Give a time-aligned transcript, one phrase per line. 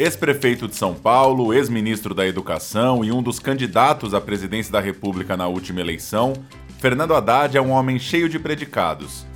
[0.00, 5.36] Ex-prefeito de São Paulo, ex-ministro da Educação e um dos candidatos à presidência da República
[5.36, 6.32] na última eleição,
[6.78, 9.26] Fernando Haddad é um homem cheio de predicados.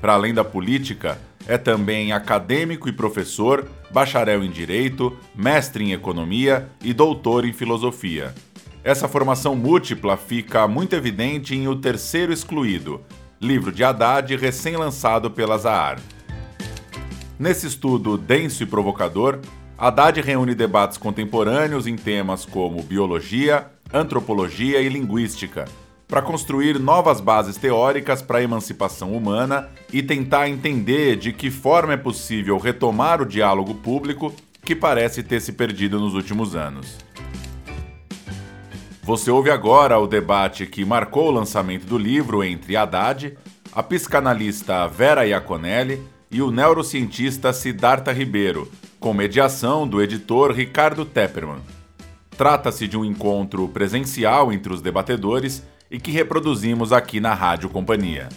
[0.00, 6.68] Para além da política, é também acadêmico e professor, bacharel em Direito, mestre em Economia
[6.82, 8.34] e doutor em Filosofia.
[8.82, 13.02] Essa formação múltipla fica muito evidente em O Terceiro Excluído,
[13.40, 16.00] livro de Haddad recém-lançado pela Zahar.
[17.38, 19.38] Nesse estudo denso e provocador,
[19.80, 25.66] Haddad reúne debates contemporâneos em temas como biologia, antropologia e linguística,
[26.08, 31.92] para construir novas bases teóricas para a emancipação humana e tentar entender de que forma
[31.92, 36.98] é possível retomar o diálogo público que parece ter se perdido nos últimos anos.
[39.04, 43.38] Você ouve agora o debate que marcou o lançamento do livro entre Haddad,
[43.72, 48.68] a psicanalista Vera Iaconelli e o neurocientista Siddhartha Ribeiro,
[49.00, 51.62] com mediação do editor Ricardo Tepperman.
[52.36, 58.28] Trata-se de um encontro presencial entre os debatedores e que reproduzimos aqui na Rádio Companhia.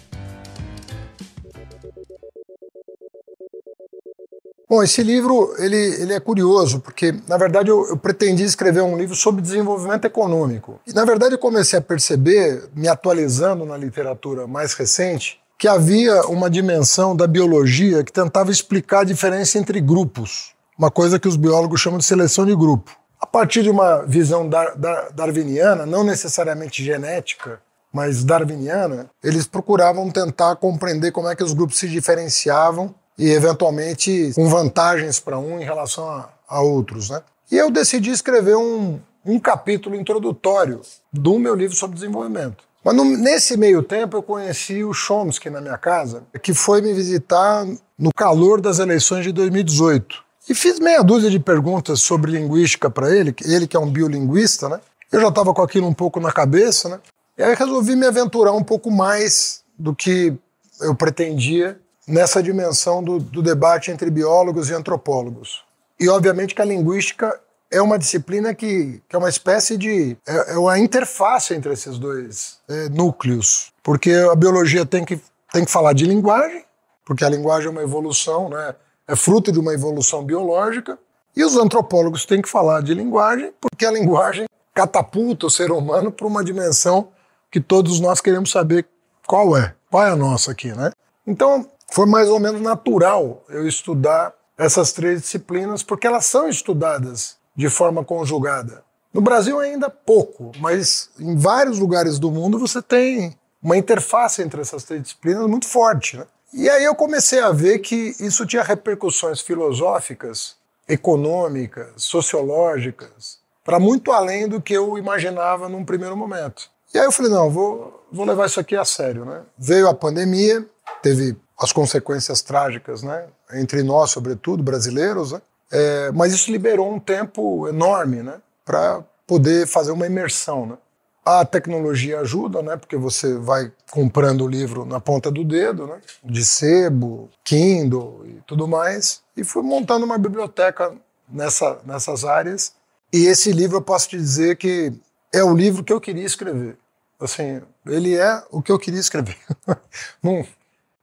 [4.72, 8.98] Bom, esse livro ele, ele é curioso, porque, na verdade, eu, eu pretendi escrever um
[8.98, 10.80] livro sobre desenvolvimento econômico.
[10.88, 16.24] E, na verdade, eu comecei a perceber, me atualizando na literatura mais recente, que havia
[16.24, 21.36] uma dimensão da biologia que tentava explicar a diferença entre grupos, uma coisa que os
[21.36, 22.98] biólogos chamam de seleção de grupo.
[23.20, 27.62] A partir de uma visão dar, dar, darwiniana, não necessariamente genética,
[27.94, 34.32] mas darwiniana, eles procuravam tentar compreender como é que os grupos se diferenciavam e, eventualmente,
[34.34, 37.12] com vantagens para um em relação a, a outros.
[37.12, 37.22] Né?
[37.52, 40.82] E eu decidi escrever um, um capítulo introdutório
[41.14, 42.71] do meu livro sobre desenvolvimento.
[42.84, 46.94] Mas no, nesse meio tempo eu conheci o Chomsky na minha casa, que foi me
[46.94, 47.66] visitar
[47.98, 50.24] no calor das eleições de 2018.
[50.50, 54.68] E fiz meia dúzia de perguntas sobre linguística para ele, ele que é um biolinguista,
[54.68, 54.80] né?
[55.12, 57.00] Eu já estava com aquilo um pouco na cabeça, né?
[57.38, 60.34] E aí resolvi me aventurar um pouco mais do que
[60.80, 65.64] eu pretendia nessa dimensão do, do debate entre biólogos e antropólogos.
[66.00, 67.40] E obviamente que a linguística
[67.72, 70.18] é uma disciplina que, que é uma espécie de.
[70.28, 73.72] É, é uma interface entre esses dois é, núcleos.
[73.82, 75.20] Porque a biologia tem que,
[75.52, 76.66] tem que falar de linguagem,
[77.06, 78.76] porque a linguagem é uma evolução, né?
[79.08, 81.00] é fruto de uma evolução biológica.
[81.36, 86.12] E os antropólogos têm que falar de linguagem, porque a linguagem catapulta o ser humano
[86.12, 87.10] para uma dimensão
[87.50, 88.86] que todos nós queremos saber
[89.26, 90.92] qual é, qual é a nossa aqui, né?
[91.26, 97.38] Então, foi mais ou menos natural eu estudar essas três disciplinas, porque elas são estudadas
[97.62, 98.84] de forma conjugada.
[99.14, 104.62] No Brasil ainda pouco, mas em vários lugares do mundo você tem uma interface entre
[104.62, 106.18] essas três disciplinas muito forte.
[106.18, 106.26] Né?
[106.54, 110.56] E aí eu comecei a ver que isso tinha repercussões filosóficas,
[110.90, 116.68] econômicas, sociológicas, para muito além do que eu imaginava num primeiro momento.
[116.92, 119.24] E aí eu falei, não, vou, vou levar isso aqui a sério.
[119.24, 119.44] Né?
[119.56, 120.66] Veio a pandemia,
[121.04, 123.28] teve as consequências trágicas, né?
[123.54, 125.42] entre nós, sobretudo, brasileiros, né?
[125.72, 130.66] É, mas isso liberou um tempo enorme né, para poder fazer uma imersão.
[130.66, 130.78] Né?
[131.26, 136.02] A tecnologia ajuda, né, porque você vai comprando o livro na ponta do dedo, né,
[136.24, 140.94] de sebo, Kindle e tudo mais, e fui montando uma biblioteca
[141.30, 142.74] nessa, nessas áreas.
[143.14, 144.92] E esse livro eu posso te dizer que
[145.34, 146.78] é o livro que eu queria escrever.
[147.20, 149.38] Assim, ele é o que eu queria escrever.
[150.22, 150.46] não,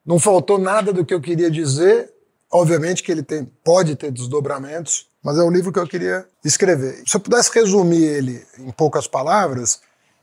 [0.04, 2.12] não faltou nada do que eu queria dizer,
[2.50, 7.02] Obviamente que ele tem, pode ter desdobramentos, mas é o livro que eu queria escrever.
[7.06, 9.80] Se eu pudesse resumir ele em poucas palavras,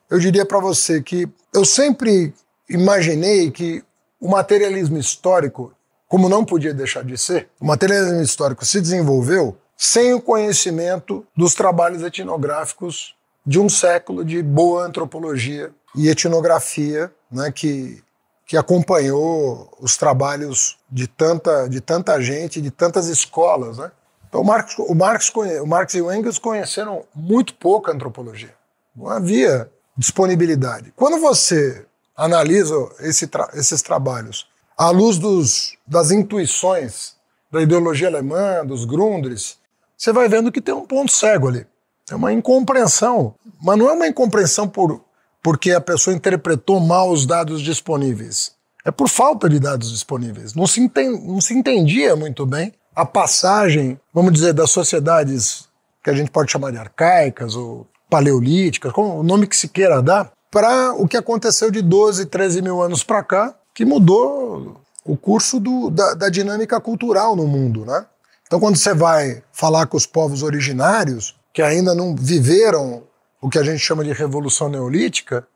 [0.10, 2.34] eu diria para você que eu sempre
[2.70, 3.84] imaginei que
[4.20, 5.74] o materialismo histórico,
[6.08, 11.54] como não podia deixar de ser, o materialismo histórico se desenvolveu sem o conhecimento dos
[11.54, 13.16] trabalhos etnográficos
[13.46, 18.02] de um século de boa antropologia e etnografia, né, que
[18.46, 23.78] que acompanhou os trabalhos de tanta, de tanta gente, de tantas escolas.
[23.78, 23.92] Né?
[24.30, 28.54] Então, o Marx, o, Marx, o Marx e o Engels conheceram muito pouco a antropologia.
[28.96, 30.94] Não havia disponibilidade.
[30.96, 37.16] Quando você analisa esse tra esses trabalhos à luz dos, das intuições
[37.52, 39.56] da ideologia alemã, dos Grundrisse,
[39.98, 41.66] você vai vendo que tem um ponto cego ali.
[42.10, 45.05] É uma incompreensão, mas não é uma incompreensão por
[45.46, 48.54] porque a pessoa interpretou mal os dados disponíveis.
[48.84, 50.56] É por falta de dados disponíveis.
[50.56, 55.68] Não se, enten não se entendia muito bem a passagem, vamos dizer, das sociedades
[56.04, 60.02] que a gente pode chamar de arcaicas ou paleolíticas, como o nome que se queira
[60.02, 65.16] dar, para o que aconteceu de 12, 13 mil anos para cá, que mudou o
[65.16, 67.86] curso do, da, da, dinâmica cultural no mundo.
[67.86, 68.04] Né?
[68.48, 73.04] Então, quando você vai falar com os povos originários, que ainda não viveram
[73.46, 75.48] o que a gente chama de revolução neolítica,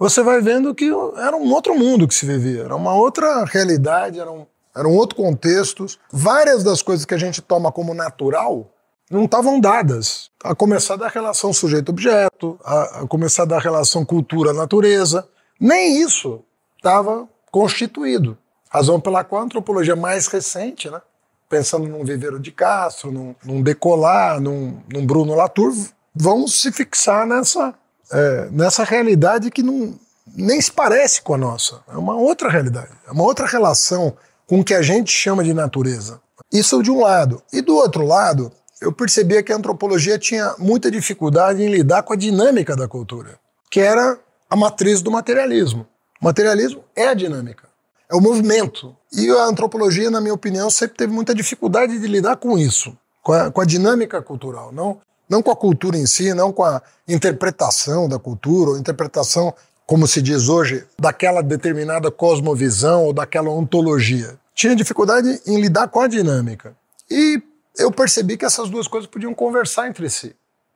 [0.00, 4.18] você vai vendo que era um outro mundo que se vivia, era uma outra realidade,
[4.18, 5.84] era um, era um outro contexto.
[6.10, 8.72] Várias das coisas que a gente toma como natural
[9.10, 10.30] não estavam dadas.
[10.42, 15.28] A começar da relação sujeito-objeto, a, a começar da relação cultura-natureza.
[15.60, 16.42] Nem isso
[16.78, 18.38] estava constituído.
[18.70, 21.02] Razão pela qual a antropologia mais recente, né,
[21.50, 25.74] pensando num Viveiro de Castro, num, num Decolar, num, num Bruno Latour,
[26.14, 27.74] vão se fixar nessa,
[28.12, 29.98] é, nessa realidade que não,
[30.36, 31.80] nem se parece com a nossa.
[31.88, 34.16] É uma outra realidade, é uma outra relação
[34.46, 36.20] com o que a gente chama de natureza.
[36.52, 37.42] Isso de um lado.
[37.52, 42.12] E do outro lado, eu percebia que a antropologia tinha muita dificuldade em lidar com
[42.12, 43.38] a dinâmica da cultura,
[43.70, 44.18] que era
[44.48, 45.86] a matriz do materialismo.
[46.20, 47.68] O materialismo é a dinâmica,
[48.10, 48.94] é o movimento.
[49.12, 53.32] E a antropologia, na minha opinião, sempre teve muita dificuldade de lidar com isso, com
[53.32, 54.70] a, com a dinâmica cultural.
[54.72, 59.54] Não não com a cultura em si, não com a interpretação da cultura, ou interpretação,
[59.86, 64.38] como se diz hoje, daquela determinada cosmovisão ou daquela ontologia.
[64.54, 66.76] Tinha dificuldade em lidar com a dinâmica.
[67.10, 67.42] E
[67.76, 70.34] eu percebi que essas duas coisas podiam conversar entre si.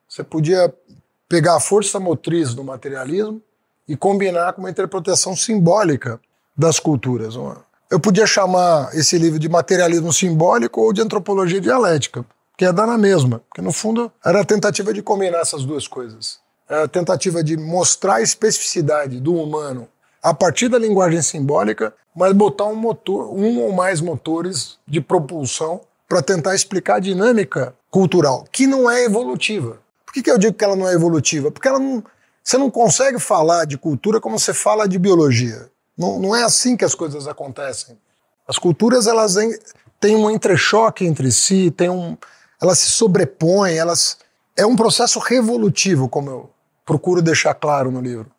[0.09, 0.73] Você podia
[1.29, 3.41] pegar a força motriz do materialismo
[3.87, 6.21] e combinar com uma interpretação simbólica
[6.57, 7.35] das culturas.
[7.91, 12.25] Eu podia chamar esse livro de materialismo simbólico ou de antropologia dialética
[12.59, 13.41] que ia dar na mesma.
[13.49, 16.41] Porque, no fundo, era a tentativa de combinar essas duas coisas.
[16.69, 19.89] Era a tentativa de mostrar a especificidade do humano
[20.21, 25.81] a partir da linguagem simbólica, mas botar um motor, um ou mais motores de propulsão
[26.09, 29.79] para tentar explicar a dinâmica cultural, que não é evolutiva.
[30.05, 31.53] Por que, que eu digo que ela não é evolutiva?
[31.53, 32.03] Porque ela não,
[32.43, 35.71] você não consegue falar de cultura como você fala de biologia.
[35.97, 37.97] Não, não é assim que as coisas acontecem.
[38.49, 39.37] As culturas elas
[40.01, 42.17] têm um entrechoque entre si, tem um,
[42.61, 44.19] elas se sobrepõem, elas.
[44.57, 46.51] É um processo revolutivo, como eu
[46.85, 48.31] procuro deixar claro no livro.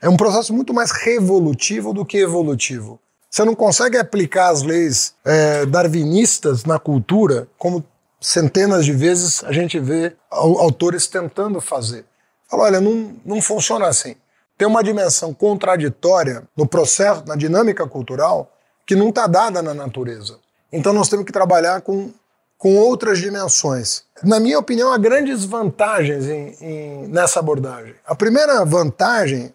[0.00, 3.00] É um processo muito mais revolutivo do que evolutivo.
[3.30, 7.84] Você não consegue aplicar as leis é, darwinistas na cultura, como
[8.20, 12.04] centenas de vezes a gente vê autores tentando fazer.
[12.48, 14.14] Fala, olha, não, não funciona assim.
[14.56, 18.50] Tem uma dimensão contraditória no processo, na dinâmica cultural,
[18.86, 20.38] que não está dada na natureza.
[20.72, 22.10] Então nós temos que trabalhar com
[22.58, 24.04] com outras dimensões.
[24.22, 27.94] Na minha opinião, há grandes vantagens em, em, nessa abordagem.
[28.06, 29.54] A primeira vantagem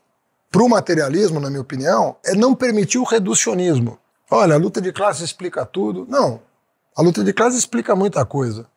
[0.52, 3.98] para o materialismo, na minha opinião, é não permitir o reducionismo.
[4.30, 6.06] Olha, a luta de classe explica tudo.
[6.08, 6.42] Não.
[6.96, 8.68] A luta de classe explica muita coisa.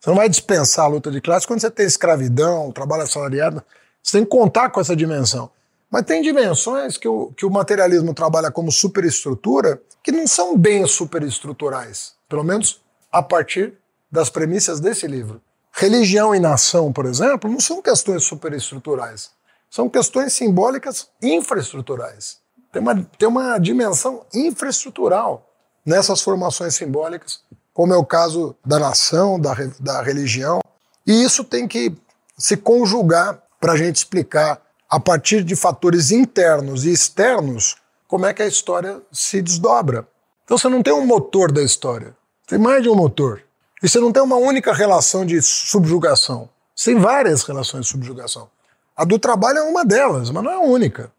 [0.00, 3.62] Você não vai dispensar a luta de classe quando você tem escravidão, trabalho assalariado.
[4.02, 5.50] Você tem que contar com essa dimensão.
[5.90, 10.86] Mas tem dimensões que o, que o materialismo trabalha como superestrutura que não são bem
[10.86, 12.14] superestruturais.
[12.28, 13.74] Pelo menos a partir
[14.10, 15.40] das premissas desse livro.
[15.72, 19.30] Religião e nação, por exemplo, não são questões superestruturais,
[19.70, 22.38] são questões simbólicas infraestruturais.
[22.72, 25.48] Tem uma, tem uma dimensão infraestrutural
[25.84, 27.40] nessas formações simbólicas,
[27.72, 30.60] como é o caso da nação, da, da religião,
[31.06, 31.96] e isso tem que
[32.36, 37.76] se conjugar para a gente explicar, a partir de fatores internos e externos,
[38.08, 40.08] como é que a história se desdobra.
[40.44, 42.16] Então você não tem um motor da história,
[42.50, 43.42] tem mais de um motor.
[43.80, 46.48] E você não tem uma única relação de subjugação.
[46.74, 48.50] Você tem várias relações de subjugação.
[48.96, 51.12] A do trabalho é uma delas, mas não é a única.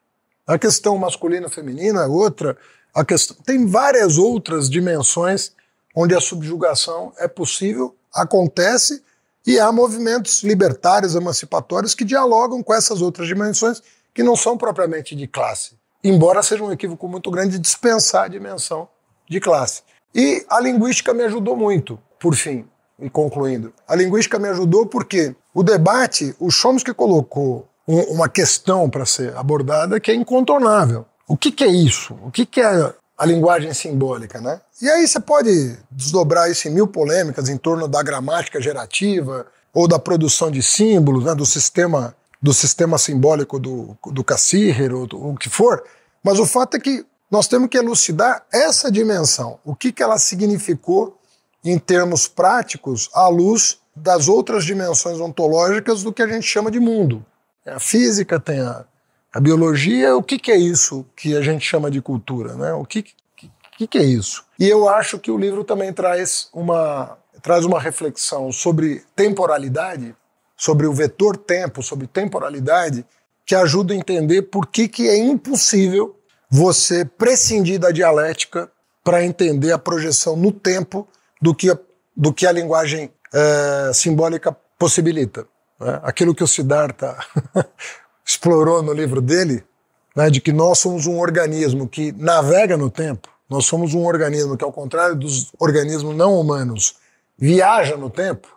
[0.46, 2.58] A questão masculina feminina é outra.
[2.94, 3.38] A questão...
[3.46, 5.54] Tem várias outras dimensões
[5.96, 9.02] onde a subjugação é possível, acontece,
[9.48, 13.82] e há movimentos libertários, emancipatórios, que dialogam com essas outras dimensões
[14.14, 15.80] que não são propriamente de classe.
[16.04, 18.88] Embora seja um equívoco muito grande dispensar a dimensão
[19.30, 19.82] de classe.
[20.14, 22.66] E a linguística me ajudou muito, por fim,
[23.00, 23.74] e concluindo.
[23.88, 29.36] A linguística me ajudou porque o debate, o Chomsky colocou um, uma questão para ser
[29.36, 31.06] abordada que é incontornável.
[31.28, 32.18] O que, que é isso?
[32.24, 34.60] O que, que é a linguagem simbólica, né?
[34.82, 39.88] E aí você pode desdobrar isso em mil polêmicas em torno da gramática gerativa ou
[39.88, 45.30] da produção de símbolos, né, do sistema do sistema simbólico do, do Cassirer ou do,
[45.30, 45.84] o que for,
[46.24, 50.18] mas o fato é que nós temos que elucidar essa dimensão, o que, que ela
[50.18, 51.18] significou
[51.64, 56.80] em termos práticos à luz das outras dimensões ontológicas do que a gente chama de
[56.80, 57.26] mundo.
[57.66, 58.84] A física tem a,
[59.32, 62.56] a biologia, o que, que é isso que a gente chama de cultura?
[62.56, 62.74] Né?
[62.74, 63.06] O que,
[63.78, 64.44] que, que é isso?
[64.60, 70.16] E eu acho que o livro também traz uma, traz uma reflexão sobre temporalidade,
[70.58, 73.06] sobre o vetor tempo, sobre temporalidade,
[73.46, 76.16] que ajuda a entender por que, que é impossível
[76.52, 78.70] você prescindir da dialética
[79.02, 81.08] para entender a projeção no tempo
[81.42, 81.76] do que
[82.16, 85.48] do que a linguagem é, simbólica possibilita.
[85.80, 86.00] Né?
[86.04, 87.18] Aquilo que o Siddhartha
[88.26, 89.64] explorou no livro dele,
[90.14, 94.58] né, de que nós somos um organismo que navega no tempo, nós somos um organismo
[94.58, 96.96] que, ao contrário dos organismos não humanos,
[97.38, 98.48] viaja no tempo.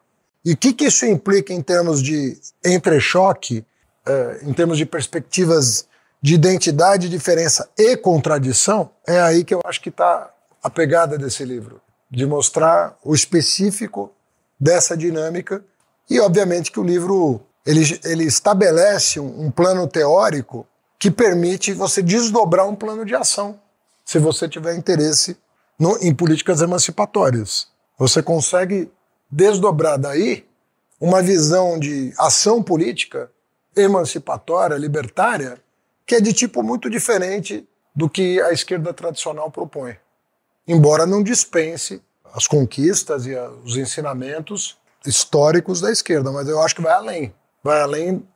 [0.44, 3.64] E o que, que isso implica em termos de entrechoque,
[4.04, 5.86] eh, em termos de perspectivas
[6.24, 8.88] de identidade, diferença e contradição?
[9.06, 10.30] É aí que eu acho que está
[10.62, 14.10] a pegada desse livro, de mostrar o específico
[14.58, 15.62] dessa dinâmica
[16.08, 20.66] e, obviamente, que o livro ele, ele estabelece um, um plano teórico
[20.98, 23.60] que permite você desdobrar um plano de ação,
[24.02, 25.36] se você tiver interesse
[25.78, 27.68] no, em políticas emancipatórias.
[27.98, 28.90] Você consegue
[29.30, 30.48] desdobrar daí
[30.98, 33.30] uma visão de ação política
[33.76, 35.62] emancipatória, libertária,
[36.06, 39.96] que é de tipo muito diferente do que a esquerda tradicional propõe.
[40.66, 42.02] Embora não dispense
[42.34, 43.34] as conquistas e
[43.64, 47.34] os ensinamentos históricos da esquerda, mas eu acho que vai além.
[47.62, 48.26] Vai além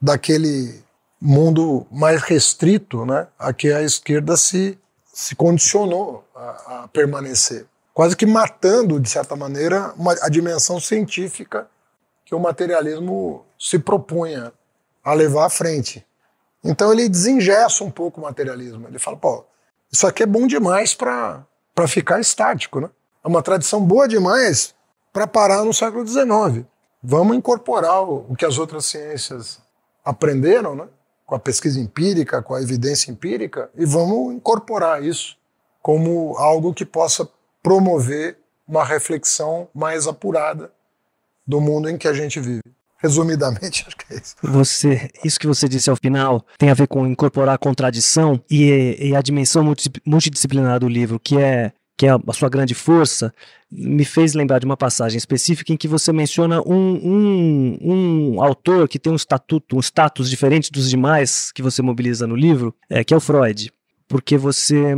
[0.00, 0.82] daquele
[1.20, 4.78] mundo mais restrito né, a que a esquerda se,
[5.12, 7.66] se condicionou a, a permanecer.
[7.94, 11.66] Quase que matando, de certa maneira, uma, a dimensão científica
[12.24, 14.52] que o materialismo se propunha
[15.02, 16.04] a levar à frente.
[16.66, 18.86] Então ele desingessa um pouco o materialismo.
[18.88, 19.44] Ele fala, pô,
[19.90, 21.46] isso aqui é bom demais para
[21.86, 22.90] ficar estático, né?
[23.24, 24.74] É uma tradição boa demais
[25.12, 26.64] para parar no século XIX.
[27.02, 29.60] Vamos incorporar o, o que as outras ciências
[30.04, 30.88] aprenderam, né?
[31.26, 35.36] com a pesquisa empírica, com a evidência empírica, e vamos incorporar isso
[35.82, 37.28] como algo que possa
[37.62, 40.70] promover uma reflexão mais apurada
[41.46, 42.62] do mundo em que a gente vive.
[42.98, 44.34] Resumidamente, acho que é isso.
[44.42, 48.96] Você, isso que você disse ao final tem a ver com incorporar a contradição e,
[49.00, 49.64] e a dimensão
[50.04, 53.32] multidisciplinar do livro, que é que é a sua grande força,
[53.70, 58.86] me fez lembrar de uma passagem específica em que você menciona um, um, um autor
[58.86, 63.02] que tem um estatuto, um status diferente dos demais que você mobiliza no livro, é,
[63.02, 63.72] que é o Freud.
[64.06, 64.94] Porque você.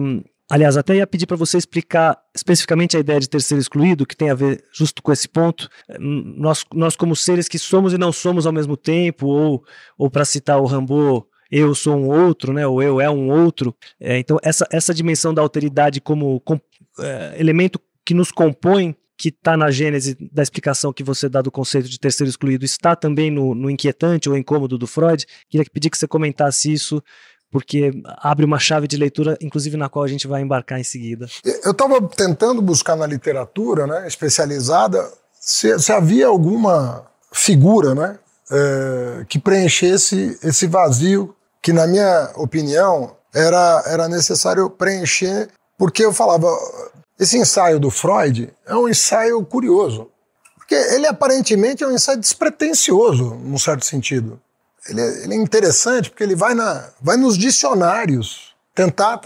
[0.51, 4.17] Aliás, até ia pedir para você explicar especificamente a ideia de ter ser excluído, que
[4.17, 5.69] tem a ver justo com esse ponto.
[5.99, 9.63] Nós, nós como seres que somos e não somos ao mesmo tempo, ou,
[9.99, 12.67] ou para citar o Rambo, eu sou um outro, né?
[12.67, 13.77] ou eu é um outro.
[14.01, 16.61] É, então, essa, essa dimensão da alteridade como, como
[16.99, 21.51] é, elemento que nos compõe, que está na gênese da explicação que você dá do
[21.51, 25.27] conceito de terceiro excluído, está também no, no inquietante ou incômodo do Freud.
[25.51, 27.03] Queria pedir que você comentasse isso,
[27.51, 31.27] porque abre uma chave de leitura, inclusive na qual a gente vai embarcar em seguida.
[31.65, 38.19] Eu estava tentando buscar na literatura né, especializada se, se havia alguma figura né,
[38.51, 46.13] é, que preenchesse esse vazio que, na minha opinião, era, era necessário preencher porque eu
[46.13, 46.49] falava,
[47.19, 50.11] esse ensaio do Freud é um ensaio curioso,
[50.57, 54.41] porque ele aparentemente é um ensaio despretensioso, num certo sentido.
[54.89, 59.21] Ele é, ele é interessante porque ele vai, na, vai nos dicionários tentar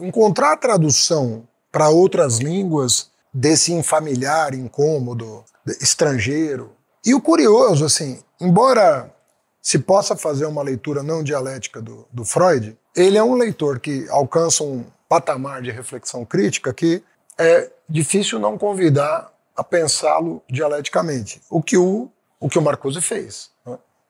[0.00, 5.44] encontrar a tradução para outras línguas desse infamiliar, incômodo,
[5.80, 6.72] estrangeiro.
[7.04, 9.12] E o curioso, assim, embora
[9.60, 14.08] se possa fazer uma leitura não dialética do, do Freud, ele é um leitor que
[14.08, 17.02] alcança um, patamar de reflexão crítica que
[17.38, 23.50] é difícil não convidar a pensá-lo dialeticamente, o que o, o, que o Marcuse fez.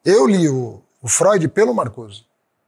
[0.09, 2.25] Eu li o, o, Freud pelo Marcuse.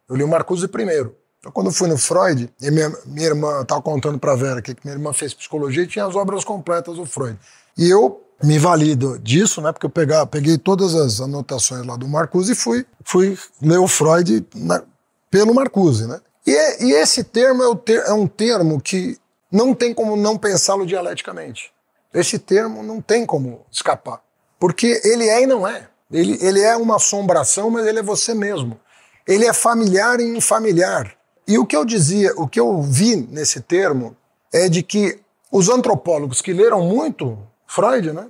[0.06, 1.16] Eu li o Marcuse primeiro.
[1.38, 4.60] Então, quando eu fui no Freud, e minha, minha irmã estava contando para a Vera
[4.60, 7.38] que minha irmã fez psicologia e tinha as obras completas do Freud.
[7.78, 9.72] E eu me valido disso, né?
[9.72, 13.88] Porque eu pegar, peguei todas as anotações lá do Marcuse e fui, fui ler o
[13.88, 14.82] Freud na,
[15.30, 16.20] pelo Marcuse, né?
[16.46, 19.16] E, e esse termo é, ter, é um termo que
[19.50, 21.72] não tem como não pensá-lo dialeticamente.
[22.12, 24.20] Esse termo não tem como escapar.
[24.58, 25.88] Porque ele é e não é.
[26.10, 28.78] Ele, ele é uma assombração, mas ele é você mesmo.
[29.26, 31.14] Ele é familiar e infamiliar.
[31.46, 34.16] E o que eu dizia, o que eu vi nesse termo
[34.52, 38.28] é de que os antropólogos que leram muito Freud, né?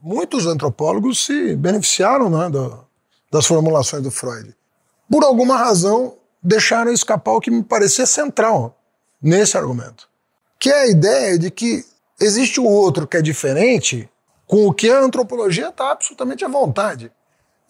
[0.00, 2.84] Muitos antropólogos se beneficiaram né, do,
[3.30, 4.54] das formulações do Freud.
[5.10, 8.78] Por alguma razão, deixaram escapar o que me parecia central
[9.20, 10.08] nesse argumento,
[10.58, 11.84] que é a ideia de que
[12.20, 14.08] existe o outro que é diferente,
[14.46, 17.12] com o que a antropologia está absolutamente à vontade.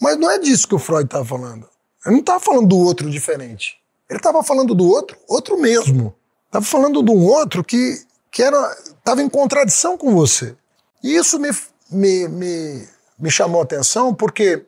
[0.00, 1.68] Mas não é disso que o Freud estava falando.
[2.04, 3.76] Ele não estava falando do outro diferente.
[4.08, 6.14] Ele estava falando do outro, outro mesmo.
[6.46, 10.56] Estava falando de um outro que que estava em contradição com você.
[11.02, 11.50] E isso me,
[11.90, 12.88] me, me,
[13.18, 14.64] me chamou a atenção porque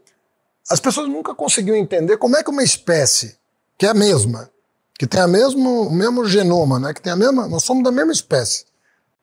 [0.68, 3.36] as pessoas nunca conseguiam entender como é que uma espécie
[3.78, 4.50] que é a mesma,
[4.98, 6.92] que tem a mesmo, o mesmo genoma, né?
[6.92, 8.66] que tem a mesma, nós somos da mesma espécie.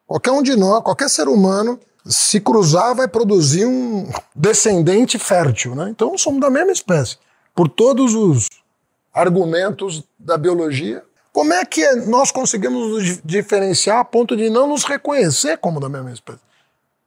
[0.06, 5.90] Qualquer um de nós, qualquer ser humano, se cruzar vai produzir um descendente fértil, né?
[5.90, 7.18] Então somos da mesma espécie.
[7.54, 8.48] Por todos os
[9.14, 14.84] argumentos da biologia, como é que nós conseguimos nos diferenciar a ponto de não nos
[14.84, 16.40] reconhecer como da mesma espécie?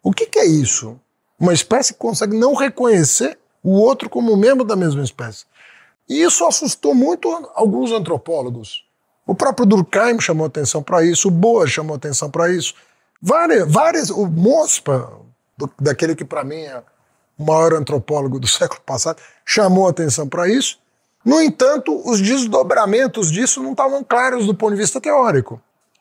[0.03, 0.99] O que, que é isso?
[1.39, 5.45] Uma espécie que consegue não reconhecer o outro como membro da mesma espécie.
[6.09, 8.85] E isso assustou muito alguns antropólogos.
[9.27, 12.75] O próprio Durkheim chamou atenção para isso, o Boas chamou atenção para isso.
[13.23, 15.13] Várias, várias, o Mospa,
[15.57, 16.83] do, daquele que para mim é
[17.39, 20.79] o maior antropólogo do século passado, chamou atenção para isso.
[21.25, 25.61] No entanto, os desdobramentos disso não estavam claros do ponto de vista teórico.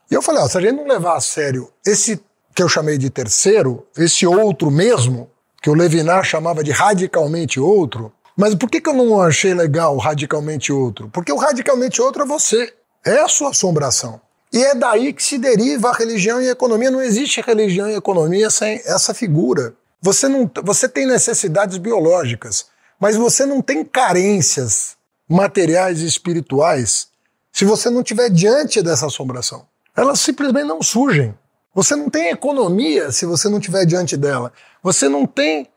[0.10, 2.24] E eu falei, ó, se a gente não levar a sério esse
[2.56, 5.30] que eu chamei de terceiro, esse outro mesmo,
[5.62, 9.98] que o Levinas chamava de radicalmente outro, mas por que, que eu não achei legal
[9.98, 11.10] radicalmente outro?
[11.10, 12.74] Porque o radicalmente outro é você,
[13.06, 14.22] é a sua assombração.
[14.52, 16.90] E é daí que se deriva a religião e a economia.
[16.90, 19.74] Não existe religião e economia sem essa figura.
[20.02, 22.68] Você, não, você tem necessidades biológicas,
[23.00, 27.10] mas você não tem carências materiais e espirituais
[27.52, 29.66] se você não estiver diante dessa assombração.
[29.96, 31.36] Elas simplesmente não surgem.
[31.76, 34.52] Você não tem economia se você não estiver diante dela.
[34.82, 35.68] Você não tem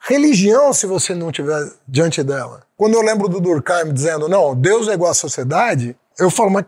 [0.00, 2.62] religião se você não estiver diante dela.
[2.76, 6.66] Quando eu lembro do Durkheim dizendo, não, Deus é igual à sociedade, eu falo, mas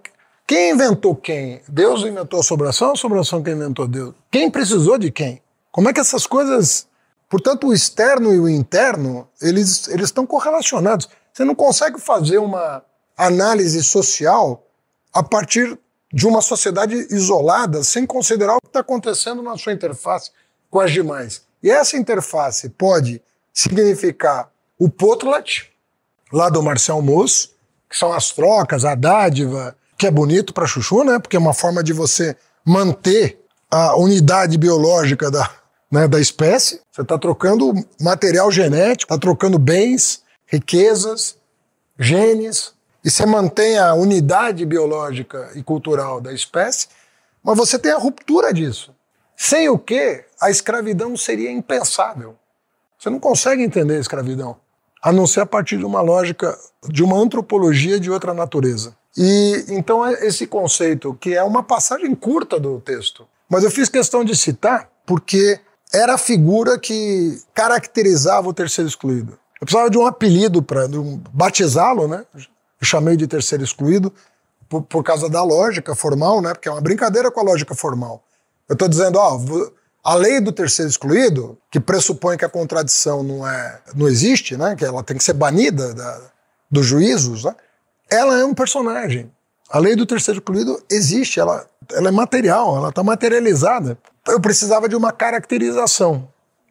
[0.50, 1.62] quem inventou quem?
[1.68, 4.16] Deus inventou a sobração ou a sobração quem inventou Deus?
[4.32, 5.40] Quem precisou de quem?
[5.70, 6.88] Como é que essas coisas.
[7.28, 11.08] Portanto, o externo e o interno, eles, eles estão correlacionados.
[11.32, 12.82] Você não consegue fazer uma
[13.16, 14.66] análise social
[15.14, 15.78] a partir
[16.12, 20.32] de uma sociedade isolada, sem considerar o que está acontecendo na sua interface
[20.68, 21.42] com as demais.
[21.62, 25.70] E essa interface pode significar o potlat,
[26.32, 27.50] lá do Marcel Mauss,
[27.88, 31.18] que são as trocas, a dádiva, que é bonito para chuchu, né?
[31.18, 33.38] Porque é uma forma de você manter
[33.70, 35.50] a unidade biológica da,
[35.92, 36.80] né, da espécie.
[36.90, 41.36] Você está trocando material genético, está trocando bens, riquezas,
[41.98, 42.72] genes,
[43.04, 46.88] e você mantém a unidade biológica e cultural da espécie,
[47.42, 48.94] mas você tem a ruptura disso.
[49.36, 52.36] Sem o que a escravidão seria impensável.
[52.98, 54.56] Você não consegue entender a escravidão,
[55.02, 58.98] a não ser a partir de uma lógica, de uma antropologia de outra natureza.
[59.16, 63.88] E então é esse conceito, que é uma passagem curta do texto, mas eu fiz
[63.88, 65.58] questão de citar porque
[65.92, 69.32] era a figura que caracterizava o terceiro excluído.
[69.60, 72.24] Eu precisava de um apelido para um, batizá-lo, né?
[72.34, 74.12] Eu chamei de terceiro excluído
[74.68, 76.54] por, por, causa da lógica formal, né?
[76.54, 78.22] Porque é uma brincadeira com a lógica formal.
[78.68, 79.38] Eu estou dizendo, ó,
[80.02, 84.74] a lei do terceiro excluído, que pressupõe que a contradição não, é, não existe, né?
[84.76, 86.20] Que ela tem que ser banida da,
[86.70, 87.54] dos juízos, né?
[88.10, 89.30] Ela é um personagem.
[89.70, 93.96] A lei do terceiro excluído existe, ela, ela é material, ela está materializada.
[94.26, 96.28] Eu precisava de uma caracterização.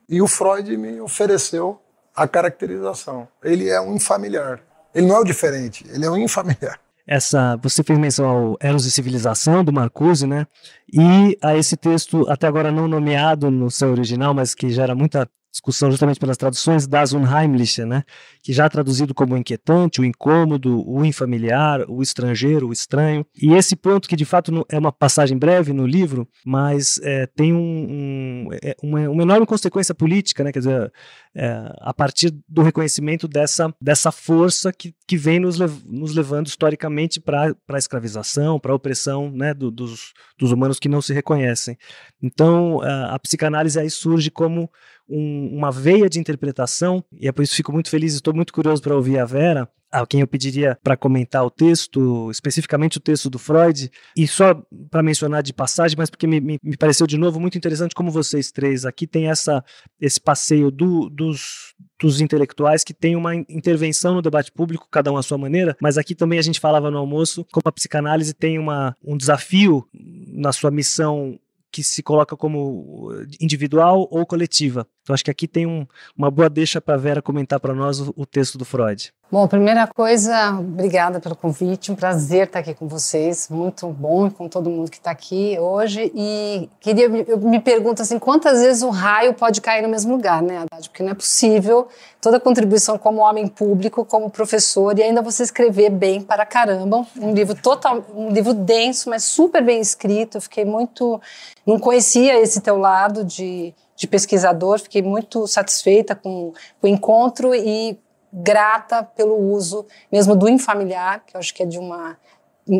[0.10, 1.80] E o Freud me ofereceu
[2.14, 3.28] a caracterização.
[3.42, 4.60] Ele é um infamiliar.
[4.94, 6.80] Ele não é o diferente, ele é um infamiliar.
[7.08, 10.46] Essa, você fez menção ao Eros e Civilização, do Marcuse, né?
[10.92, 15.28] E a esse texto, até agora não nomeado no seu original, mas que gera muita
[15.52, 18.04] discussão justamente pelas traduções das Unheimliche, né,
[18.44, 23.26] que já traduzido como inquietante, o incômodo, o infamiliar, o estrangeiro, o estranho.
[23.42, 27.54] E esse ponto que de fato é uma passagem breve no livro, mas é, tem
[27.54, 30.92] um, um, é, uma, uma, enorme consequência política, né, quer dizer,
[31.36, 36.48] é, a partir do reconhecimento dessa, dessa força que, que vem nos, lev nos levando
[36.48, 41.14] historicamente para a escravização, para a opressão né, do, dos, dos humanos que não se
[41.14, 41.78] reconhecem.
[42.22, 44.70] Então, a, a psicanálise aí surge como
[45.10, 48.34] um, uma veia de interpretação, e é por isso que fico muito feliz e estou
[48.34, 52.98] muito curioso para ouvir a Vera, a quem eu pediria para comentar o texto, especificamente
[52.98, 56.78] o texto do Freud, e só para mencionar de passagem, mas porque me, me, me,
[56.78, 59.64] pareceu de novo muito interessante como vocês três aqui têm essa,
[60.00, 65.18] esse passeio do, dos, dos intelectuais que tem uma intervenção no debate público, cada um
[65.18, 68.60] à sua maneira, mas aqui também a gente falava no almoço como a psicanálise tem
[68.60, 71.40] uma, um desafio na sua missão
[71.72, 74.88] que se coloca como individual ou coletiva.
[75.10, 78.00] Então acho que aqui tem um, uma boa deixa para a Vera comentar para nós
[78.00, 79.12] o, o, texto do Freud.
[79.32, 84.48] Bom, primeira coisa, obrigada pelo convite, um prazer estar aqui com vocês, muito bom com
[84.48, 86.12] todo mundo que está aqui hoje.
[86.14, 90.44] E queria, eu me pergunto assim, quantas vezes o raio pode cair no mesmo lugar,
[90.44, 90.88] né, Haddad?
[90.90, 91.88] Porque não é possível
[92.22, 97.34] toda contribuição como homem público, como professor e ainda você escrever bem para caramba, um
[97.34, 100.38] livro total, um livro denso, mas super bem escrito.
[100.38, 101.20] Eu fiquei muito,
[101.66, 108.00] não conhecia esse teu lado de de pesquisador, fiquei muito satisfeita com, o encontro e
[108.32, 112.18] grata pelo uso mesmo do infamiliar, que eu acho que é de uma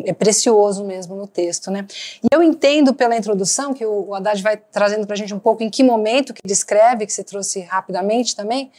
[0.06, 1.88] é precioso mesmo no texto, né?
[2.24, 5.64] E eu entendo pela introdução que o, Haddad vai trazendo para a gente um pouco
[5.64, 8.72] em que momento que ele escreve, que você trouxe rapidamente também,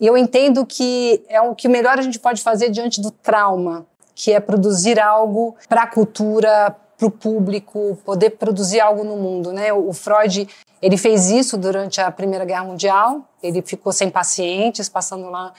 [0.00, 3.86] e eu entendo que é o que melhor a gente pode fazer diante do trauma,
[4.14, 9.52] que é produzir algo para a cultura, para o público, poder produzir algo no mundo,
[9.52, 9.72] né?
[9.72, 10.48] O, Freud
[10.80, 13.28] ele fez isso durante a Primeira Guerra Mundial.
[13.42, 15.52] Ele ficou sem pacientes, passando lá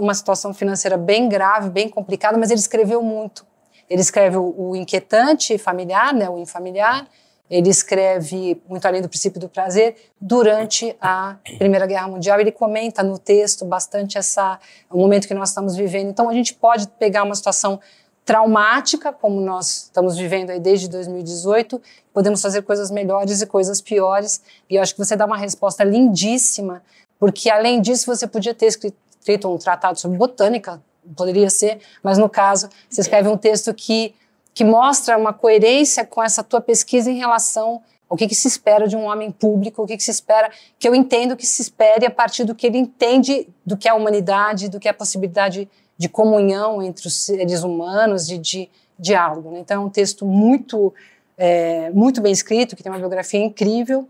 [0.00, 3.46] uma situação financeira bem grave, bem complicada, mas ele escreveu muito.
[3.88, 7.06] Ele escreve o, o inquietante familiar, né, o infamiliar.
[7.50, 9.96] Ele escreve muito além do princípio do prazer.
[10.20, 14.58] Durante a Primeira Guerra Mundial, ele comenta no texto bastante essa
[14.90, 16.10] o momento que nós estamos vivendo.
[16.10, 17.80] Então, a gente pode pegar uma situação
[18.28, 21.80] traumática, como nós estamos vivendo aí desde 2018,
[22.12, 24.42] podemos fazer coisas melhores e coisas piores.
[24.68, 26.82] E eu acho que você dá uma resposta lindíssima,
[27.18, 30.78] porque além disso você podia ter escrito um tratado sobre botânica,
[31.16, 34.14] poderia ser, mas no caso, você escreve um texto que,
[34.52, 38.86] que mostra uma coerência com essa tua pesquisa em relação ao que, que se espera
[38.86, 42.04] de um homem público, o que, que se espera, que eu entendo que se espere
[42.04, 44.94] a partir do que ele entende do que é a humanidade, do que é a
[44.94, 45.66] possibilidade
[45.98, 49.50] de comunhão entre os seres humanos e de diálogo.
[49.50, 49.58] Né?
[49.58, 50.94] Então é um texto muito,
[51.36, 54.08] é, muito bem escrito, que tem uma biografia incrível.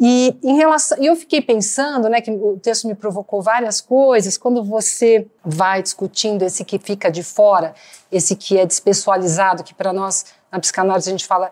[0.00, 4.36] E em relação, eu fiquei pensando, né, que o texto me provocou várias coisas.
[4.36, 7.74] Quando você vai discutindo esse que fica de fora,
[8.10, 11.50] esse que é despessoalizado, que para nós na psicanálise a gente fala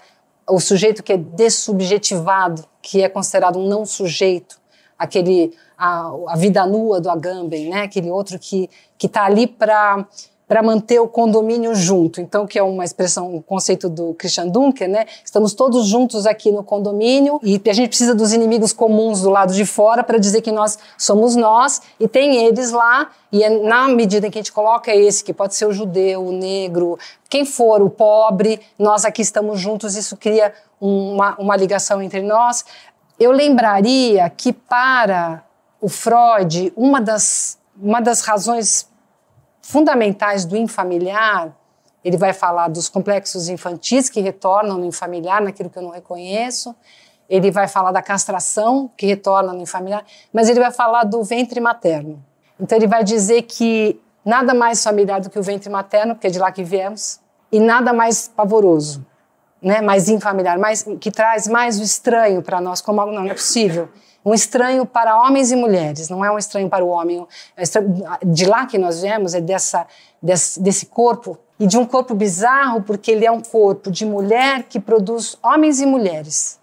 [0.49, 4.61] o sujeito que é dessubjetivado, que é considerado um não sujeito,
[4.97, 8.69] aquele a, a vida nua do Agamben, né, aquele outro que
[9.01, 10.07] está ali para
[10.47, 12.21] para manter o condomínio junto.
[12.21, 15.07] Então, que é uma expressão, um conceito do Christian Dunker, né?
[15.25, 19.53] Estamos todos juntos aqui no condomínio e a gente precisa dos inimigos comuns do lado
[19.53, 23.89] de fora para dizer que nós somos nós e tem eles lá e é na
[23.89, 26.97] medida em que a gente coloca esse, que pode ser o judeu, o negro,
[27.29, 32.65] quem for, o pobre, nós aqui estamos juntos, isso cria uma, uma ligação entre nós.
[33.19, 35.43] Eu lembraria que para
[35.87, 38.91] o Freud, uma das, uma das razões
[39.63, 41.57] fundamentais do infamiliar,
[42.05, 46.75] ele vai falar dos complexos infantis que retornam no infamiliar, naquilo que eu não reconheço.
[47.31, 51.61] Ele vai falar da castração que retorna no infamiliar, mas ele vai falar do ventre
[51.61, 52.21] materno.
[52.59, 56.31] Então ele vai dizer que nada mais familiar do que o ventre materno, porque é
[56.31, 57.21] de lá que viemos,
[57.53, 59.07] e nada mais pavoroso,
[59.63, 63.31] né, mais infamiliar, mais, que traz mais o estranho para nós, como algo não, não
[63.31, 63.89] é possível
[64.27, 67.25] um estranho para homens e mulheres, não é um estranho para o homem.
[67.57, 67.63] É
[68.27, 69.87] de lá que nós viemos, é dessa,
[70.21, 74.65] desse, desse corpo, e de um corpo bizarro, porque ele é um corpo de mulher
[74.65, 76.59] que produz homens e mulheres.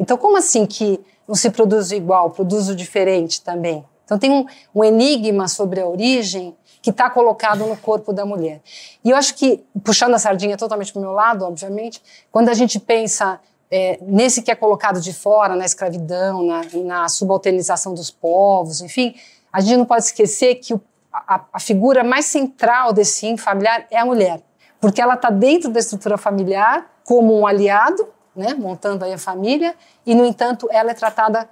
[0.00, 0.98] Então, como assim que
[1.28, 3.84] não se produz o igual, produz o diferente também?
[4.06, 8.62] Então, tem um, um enigma sobre a origem que está colocado no corpo da mulher.
[9.04, 12.54] E eu acho que, puxando a sardinha totalmente para o meu lado, obviamente, quando a
[12.54, 13.38] gente pensa
[13.74, 19.14] é, nesse que é colocado de fora, na escravidão, na, na, subalternização dos povos, enfim,
[19.50, 20.80] a gente não pode esquecer que o,
[21.10, 24.42] a, a, figura mais central desse yin familiar é a mulher,
[24.78, 28.06] porque ela está dentro da estrutura familiar como um aliado,
[28.36, 31.48] né, montando aí a família, e no entanto ela é tratada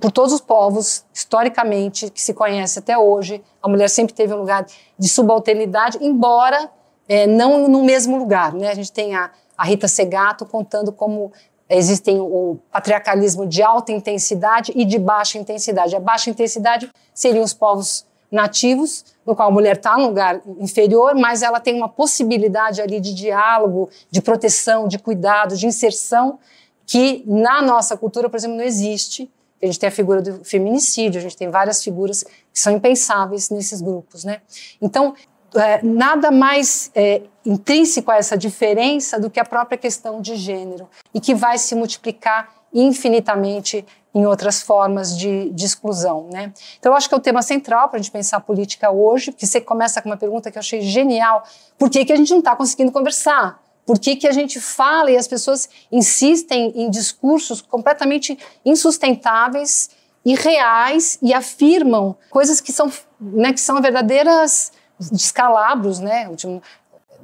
[0.00, 4.38] por todos os povos, historicamente, que se conhece até hoje, a mulher sempre teve um
[4.38, 4.64] lugar
[4.96, 6.70] de subalternidade, embora
[7.08, 8.52] é, não no mesmo lugar.
[8.52, 8.70] Né?
[8.70, 9.30] A gente tem a,
[9.62, 11.30] a Rita Segato contando como
[11.68, 15.94] existem o patriarcalismo de alta intensidade e de baixa intensidade.
[15.94, 21.14] A baixa intensidade seriam os povos nativos, no qual a mulher está num lugar inferior,
[21.14, 26.40] mas ela tem uma possibilidade ali de diálogo, de proteção, de cuidado, de inserção,
[26.84, 29.30] que na nossa cultura, por exemplo, não existe.
[29.62, 33.48] A gente tem a figura do feminicídio, a gente tem várias figuras que são impensáveis
[33.48, 34.40] nesses grupos, né?
[34.80, 35.14] Então,
[35.54, 40.88] é, nada mais é, intrínseco a essa diferença do que a própria questão de gênero
[41.12, 43.84] e que vai se multiplicar infinitamente
[44.14, 46.28] em outras formas de, de exclusão.
[46.30, 46.52] Né?
[46.78, 49.30] Então, eu acho que é o tema central para a gente pensar a política hoje,
[49.30, 51.44] porque você começa com uma pergunta que eu achei genial:
[51.78, 53.60] por que, que a gente não está conseguindo conversar?
[53.84, 59.90] Por que, que a gente fala e as pessoas insistem em discursos completamente insustentáveis,
[60.24, 64.70] irreais e afirmam coisas que são, né, que são verdadeiras
[65.10, 66.30] descalabros, né?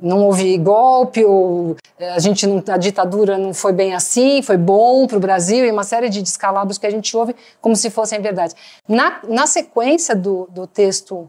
[0.00, 4.56] Não houve golpe, ou eh, a gente não, a ditadura não foi bem assim, foi
[4.56, 7.90] bom para o Brasil, e uma série de descalabros que a gente ouve como se
[7.90, 8.54] fossem verdade.
[8.88, 11.28] Na, na sequência do, do texto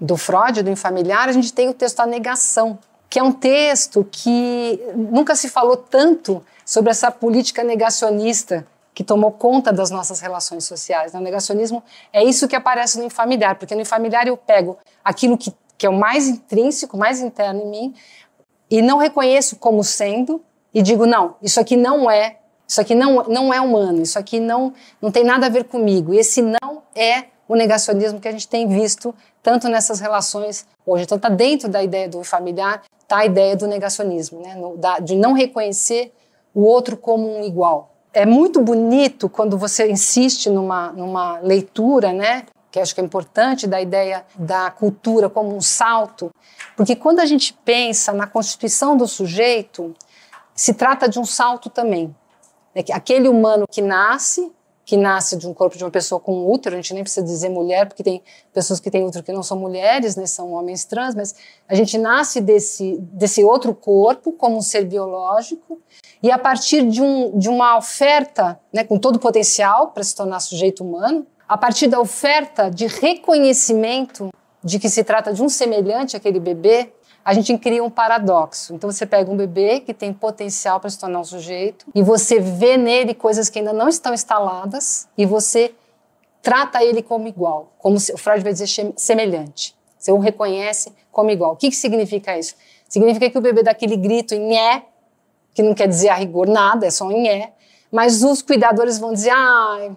[0.00, 4.06] do Freud, do Infamiliar, a gente tem o texto A Negação, que é um texto
[4.10, 10.64] que nunca se falou tanto sobre essa política negacionista que tomou conta das nossas relações
[10.64, 11.14] sociais.
[11.14, 11.82] O negacionismo
[12.12, 15.88] é isso que aparece no infamiliar, porque no infamiliar eu pego aquilo que que é
[15.88, 17.94] o mais intrínseco, mais interno em mim,
[18.68, 20.42] e não reconheço como sendo
[20.74, 24.38] e digo não, isso aqui não é, isso aqui não, não é humano, isso aqui
[24.38, 26.12] não, não tem nada a ver comigo.
[26.12, 31.04] E esse não é o negacionismo que a gente tem visto tanto nessas relações hoje.
[31.04, 34.54] Então está dentro da ideia do familiar, está a ideia do negacionismo, né?
[34.54, 36.12] No, da, de não reconhecer
[36.54, 37.94] o outro como um igual.
[38.12, 42.44] É muito bonito quando você insiste numa, numa leitura, né?
[42.78, 46.30] Que acho que é importante, da ideia da cultura como um salto,
[46.76, 49.94] porque quando a gente pensa na constituição do sujeito,
[50.54, 52.14] se trata de um salto também.
[52.74, 54.52] É que aquele humano que nasce,
[54.84, 57.48] que nasce de um corpo de uma pessoa com útero, a gente nem precisa dizer
[57.48, 58.22] mulher, porque tem
[58.54, 61.34] pessoas que têm útero que não são mulheres, né, são homens trans, mas
[61.68, 65.80] a gente nasce desse, desse outro corpo como um ser biológico,
[66.22, 70.14] e a partir de, um, de uma oferta, né, com todo o potencial para se
[70.14, 74.28] tornar sujeito humano, a partir da oferta de reconhecimento
[74.62, 76.92] de que se trata de um semelhante àquele bebê,
[77.24, 78.74] a gente cria um paradoxo.
[78.74, 82.38] Então você pega um bebê que tem potencial para se tornar um sujeito e você
[82.38, 85.74] vê nele coisas que ainda não estão instaladas e você
[86.42, 89.76] trata ele como igual, como se, o Freud vai dizer semelhante.
[89.98, 91.52] Você o reconhece como igual.
[91.52, 92.54] O que, que significa isso?
[92.88, 94.84] Significa que o bebê dá aquele grito em é,
[95.54, 97.52] que não quer dizer a rigor nada, é só um é,
[97.90, 99.90] mas os cuidadores vão dizer, ah,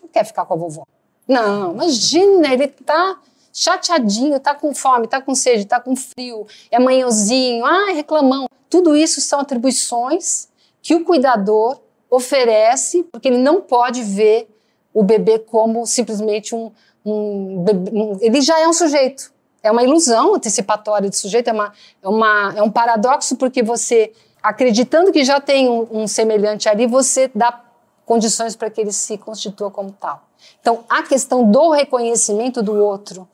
[0.00, 0.84] não quer ficar com a vovó.
[1.28, 3.18] Não, imagina, ele tá
[3.52, 8.48] chateadinho, tá com fome, tá com sede, tá com frio, é manhãozinho, ai, reclamão.
[8.70, 10.48] Tudo isso são atribuições
[10.80, 11.78] que o cuidador
[12.10, 14.48] oferece, porque ele não pode ver
[14.94, 16.72] o bebê como simplesmente um,
[17.04, 19.32] um, um ele já é um sujeito.
[19.62, 24.12] É uma ilusão antecipatória de sujeito, é, uma, é, uma, é um paradoxo, porque você,
[24.42, 27.60] acreditando que já tem um, um semelhante ali, você dá
[28.06, 30.27] condições para que ele se constitua como tal.
[30.60, 33.28] Então, a questão do reconhecimento do outro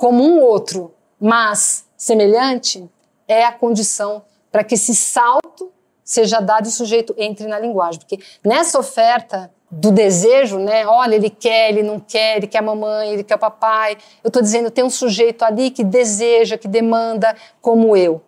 [0.00, 2.88] como um outro, mas semelhante,
[3.28, 5.70] é a condição para que esse salto
[6.02, 8.00] seja dado e o sujeito entre na linguagem.
[8.00, 10.86] Porque nessa oferta do desejo, né?
[10.86, 13.98] Olha, ele quer, ele não quer, ele quer a mamãe, ele quer o papai.
[14.24, 18.22] Eu estou dizendo, tem um sujeito ali que deseja, que demanda como eu.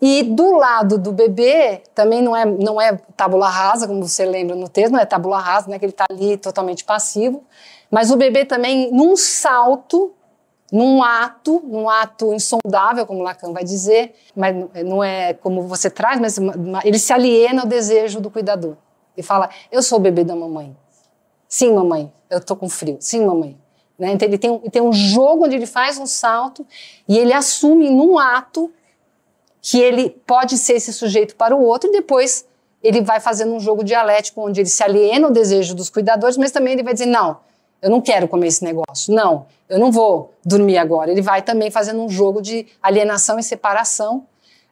[0.00, 4.56] E do lado do bebê, também não é, não é tábula rasa, como você lembra
[4.56, 7.44] no texto, não é tábula rasa, né, que ele está ali totalmente passivo,
[7.90, 10.14] mas o bebê também, num salto,
[10.72, 14.54] num ato, num ato insondável, como Lacan vai dizer, mas
[14.86, 16.38] não é como você traz, mas
[16.84, 18.76] ele se aliena ao desejo do cuidador.
[19.16, 20.74] E fala, eu sou o bebê da mamãe.
[21.48, 22.96] Sim, mamãe, eu estou com frio.
[23.00, 23.58] Sim, mamãe.
[23.98, 24.12] Né?
[24.12, 26.64] Então ele tem, tem um jogo onde ele faz um salto
[27.06, 28.72] e ele assume num ato
[29.60, 32.46] que ele pode ser esse sujeito para o outro e depois
[32.82, 36.50] ele vai fazendo um jogo dialético onde ele se aliena ao desejo dos cuidadores, mas
[36.50, 37.38] também ele vai dizer não,
[37.82, 41.10] eu não quero comer esse negócio, não, eu não vou dormir agora.
[41.10, 44.26] Ele vai também fazendo um jogo de alienação e separação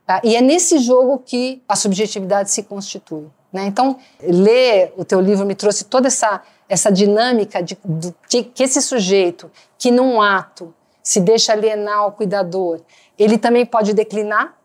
[0.07, 0.21] tá?
[0.25, 3.27] e é nesse jogo que a subjetividade se constitui.
[3.53, 3.67] Né?
[3.67, 7.79] Então, ler o teu livro me trouxe toda essa essa dinâmica de,
[8.29, 12.81] de que esse sujeito que num ato se deixa alienar ao cuidador,
[13.19, 14.58] ele também pode declinar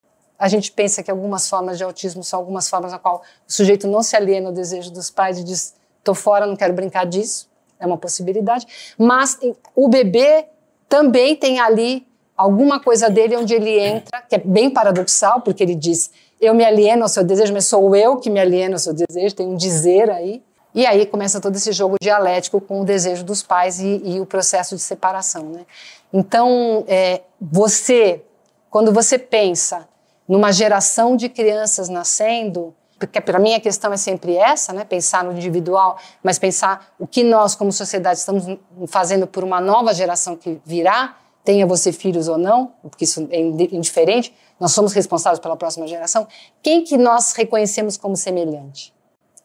[0.43, 3.87] a gente pensa que algumas formas de autismo são algumas formas na qual o sujeito
[3.87, 7.49] não se aliena ao desejo dos pais e diz: "Tô fora, não quero brincar disso".
[7.79, 9.39] É uma possibilidade, mas
[9.73, 10.47] o bebê
[10.89, 15.75] também tem ali alguma coisa dele onde ele entra, que é bem paradoxal, porque ele
[15.75, 18.93] diz: "Eu me alieno ao seu desejo, mas sou eu que me alieno ao seu
[18.93, 19.33] desejo".
[19.33, 20.43] Tem um dizer aí.
[20.75, 24.25] E aí começa todo esse jogo dialético com o desejo dos pais e, e o
[24.25, 25.65] processo de separação, né?
[26.11, 28.21] Então, é, você,
[28.69, 29.87] quando você pensa
[30.27, 34.85] numa geração de crianças nascendo, porque para mim a questão é sempre essa, né?
[34.85, 38.57] Pensar no individual, mas pensar o que nós como sociedade estamos
[38.87, 43.39] fazendo por uma nova geração que virá, tenha você filhos ou não, porque isso é
[43.39, 46.25] indiferente, nós somos responsáveis pela próxima geração.
[46.61, 48.93] Quem que nós reconhecemos como semelhante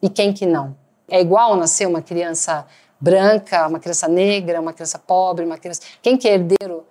[0.01, 0.77] e quem que não?
[1.09, 2.65] É igual nascer uma criança
[2.99, 5.81] branca, uma criança negra, uma criança pobre, uma criança.
[6.01, 6.85] Quem que é herdeiro,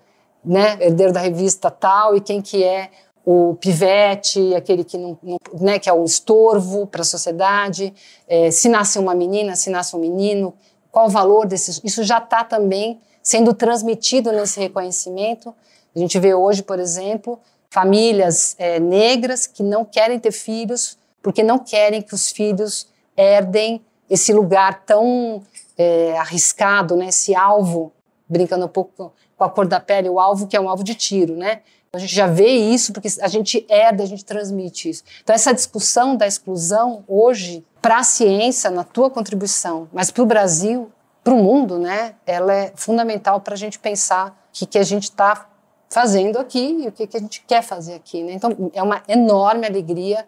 [0.44, 0.76] né?
[0.80, 2.90] Herdeiro da revista tal e quem que é
[3.30, 7.92] o pivete, aquele que não, não né, que é o estorvo para a sociedade,
[8.26, 10.54] é, se nasce uma menina, se nasce um menino,
[10.90, 11.78] qual o valor desses?
[11.84, 15.54] Isso já está também sendo transmitido nesse reconhecimento.
[15.94, 17.38] A gente vê hoje, por exemplo,
[17.68, 23.84] famílias é, negras que não querem ter filhos porque não querem que os filhos herdem
[24.08, 25.42] esse lugar tão
[25.76, 27.92] é, arriscado, né, esse alvo,
[28.26, 30.94] brincando um pouco com a cor da pele, o alvo que é um alvo de
[30.94, 31.60] tiro, né?
[31.92, 35.02] A gente já vê isso porque a gente herda, a gente transmite isso.
[35.22, 40.26] Então, essa discussão da exclusão hoje, para a ciência, na tua contribuição, mas para o
[40.26, 40.90] Brasil,
[41.24, 45.04] para o mundo, né, ela é fundamental para a gente pensar que, que a gente
[45.04, 45.48] está
[45.88, 48.22] fazendo aqui e o que, que a gente quer fazer aqui.
[48.22, 48.32] Né?
[48.34, 50.26] Então, é uma enorme alegria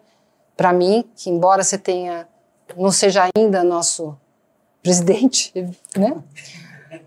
[0.57, 2.27] para mim, que embora você tenha,
[2.75, 4.17] não seja ainda nosso
[4.81, 5.53] presidente,
[5.95, 6.15] né?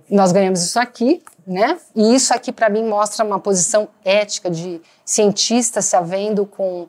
[0.09, 1.79] Nós ganhamos isso aqui, né?
[1.95, 6.89] E isso aqui para mim mostra uma posição ética de cientista se havendo com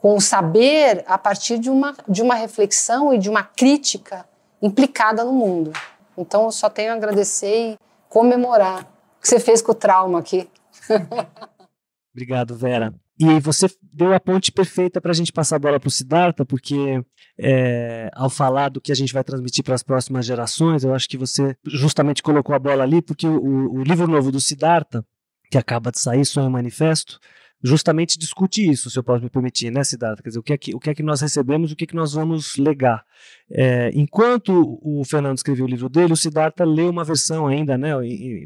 [0.00, 4.24] com o saber a partir de uma de uma reflexão e de uma crítica
[4.62, 5.72] implicada no mundo.
[6.16, 10.18] Então eu só tenho a agradecer e comemorar o que você fez com o trauma
[10.18, 10.48] aqui.
[12.12, 12.92] Obrigado, Vera.
[13.20, 16.42] E você deu a ponte perfeita para a gente passar a bola para o Siddhartha,
[16.42, 17.04] porque
[17.38, 21.06] é, ao falar do que a gente vai transmitir para as próximas gerações, eu acho
[21.06, 25.04] que você justamente colocou a bola ali, porque o, o livro novo do Siddhartha,
[25.50, 27.20] que acaba de sair, Sonho Manifesto,
[27.62, 30.22] justamente discute isso, se eu posso me permitir, né, Cidade?
[30.22, 31.86] Quer dizer, o que é que, o que, é que nós recebemos, o que é
[31.86, 33.04] que nós vamos legar.
[33.50, 37.92] É, enquanto o Fernando escreveu o livro dele, o Siddhartha leu uma versão ainda né,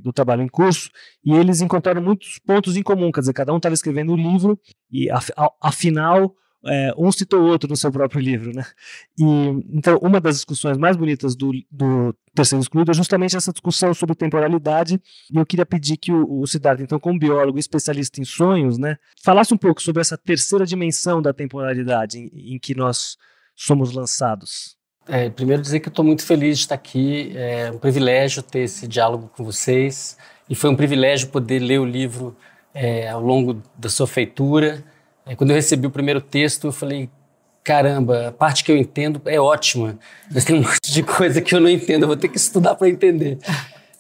[0.03, 0.91] do trabalho em curso,
[1.25, 4.59] e eles encontraram muitos pontos em comum, quer dizer, cada um estava escrevendo o livro,
[4.91, 5.09] e
[5.61, 6.35] afinal
[6.67, 8.65] é, um citou o outro no seu próprio livro, né?
[9.19, 9.25] E,
[9.73, 14.15] então, uma das discussões mais bonitas do, do Terceiro Excluído é justamente essa discussão sobre
[14.15, 15.01] temporalidade,
[15.33, 18.97] e eu queria pedir que o, o Siddhartha, então, como biólogo especialista em sonhos, né,
[19.23, 23.17] falasse um pouco sobre essa terceira dimensão da temporalidade em, em que nós
[23.55, 24.77] somos lançados.
[25.07, 28.61] É, primeiro dizer que eu estou muito feliz de estar aqui, é um privilégio ter
[28.61, 30.17] esse diálogo com vocês,
[30.49, 32.37] e foi um privilégio poder ler o livro
[32.73, 34.83] é, ao longo da sua feitura,
[35.37, 37.09] quando eu recebi o primeiro texto, eu falei,
[37.63, 39.99] caramba, a parte que eu entendo é ótima,
[40.31, 42.75] mas tem um monte de coisa que eu não entendo, eu vou ter que estudar
[42.75, 43.39] para entender.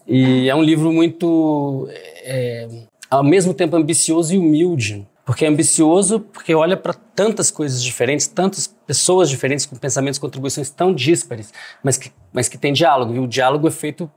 [0.06, 1.88] E é um livro muito,
[2.24, 2.68] é,
[3.10, 5.06] ao mesmo tempo, ambicioso e humilde.
[5.24, 10.20] Porque é ambicioso, porque olha para tantas coisas diferentes, tantas pessoas diferentes com pensamentos e
[10.20, 11.50] contribuições tão díspares,
[11.82, 13.14] mas que, mas que tem diálogo.
[13.14, 14.10] E o diálogo é feito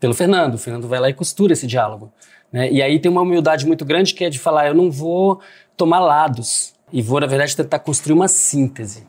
[0.00, 0.54] pelo Fernando.
[0.54, 2.10] O Fernando vai lá e costura esse diálogo.
[2.52, 2.70] Né?
[2.70, 5.40] E aí tem uma humildade muito grande que é de falar: eu não vou
[5.76, 9.06] tomar lados e vou, na verdade, tentar construir uma síntese.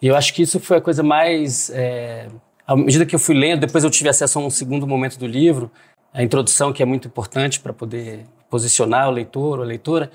[0.00, 1.70] E eu acho que isso foi a coisa mais.
[1.70, 2.28] É,
[2.66, 5.26] à medida que eu fui lendo, depois eu tive acesso a um segundo momento do
[5.26, 5.70] livro,
[6.12, 10.10] a introdução, que é muito importante para poder posicionar o leitor ou a leitora.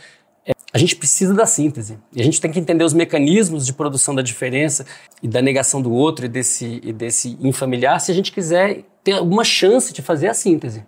[0.46, 1.98] É, a gente precisa da síntese.
[2.14, 4.86] E a gente tem que entender os mecanismos de produção da diferença
[5.22, 9.14] e da negação do outro e desse, e desse infamiliar se a gente quiser ter
[9.14, 10.86] alguma chance de fazer a síntese.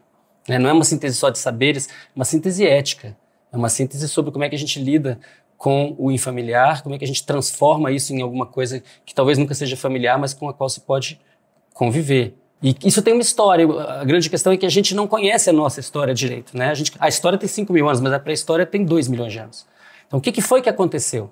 [0.47, 0.59] Né?
[0.59, 3.15] Não é uma síntese só de saberes, é uma síntese ética.
[3.51, 5.19] É uma síntese sobre como é que a gente lida
[5.57, 9.37] com o infamiliar, como é que a gente transforma isso em alguma coisa que talvez
[9.37, 11.19] nunca seja familiar, mas com a qual se pode
[11.73, 12.35] conviver.
[12.61, 13.65] E isso tem uma história.
[13.65, 16.57] A grande questão é que a gente não conhece a nossa história direito.
[16.57, 16.69] Né?
[16.69, 19.39] A, gente, a história tem 5 mil anos, mas a pré-história tem 2 milhões de
[19.39, 19.67] anos.
[20.07, 21.31] Então, o que, que foi que aconteceu?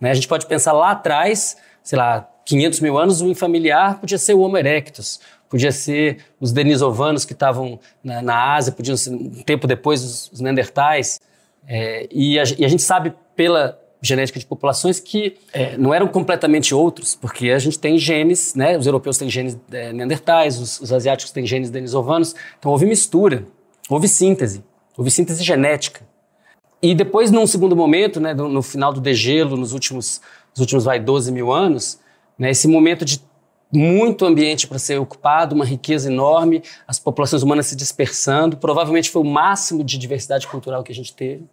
[0.00, 0.10] Né?
[0.10, 4.34] A gente pode pensar lá atrás, sei lá, 500 mil anos, o infamiliar podia ser
[4.34, 9.42] o Homo erectus, podia ser os denisovanos que estavam na, na Ásia, podiam ser um
[9.42, 11.20] tempo depois os, os neandertais.
[11.66, 16.08] É, e, a, e, a, gente sabe pela genética de populações que é, não eram
[16.08, 18.78] completamente outros, porque a gente tem genes, né?
[18.78, 22.34] Os europeus têm genes é, neandertais, os, os, asiáticos têm genes denisovanos.
[22.58, 23.46] Então houve mistura,
[23.88, 24.64] houve síntese,
[24.96, 26.06] houve síntese genética.
[26.80, 30.20] E depois, num segundo momento, né, no, no final do degelo, nos últimos,
[30.52, 31.98] nos últimos vai, 12 mil anos,
[32.38, 33.20] né, esse momento de
[33.72, 39.22] muito ambiente para ser ocupado, uma riqueza enorme, as populações humanas se dispersando, provavelmente foi
[39.22, 41.44] o máximo de diversidade cultural que a gente teve.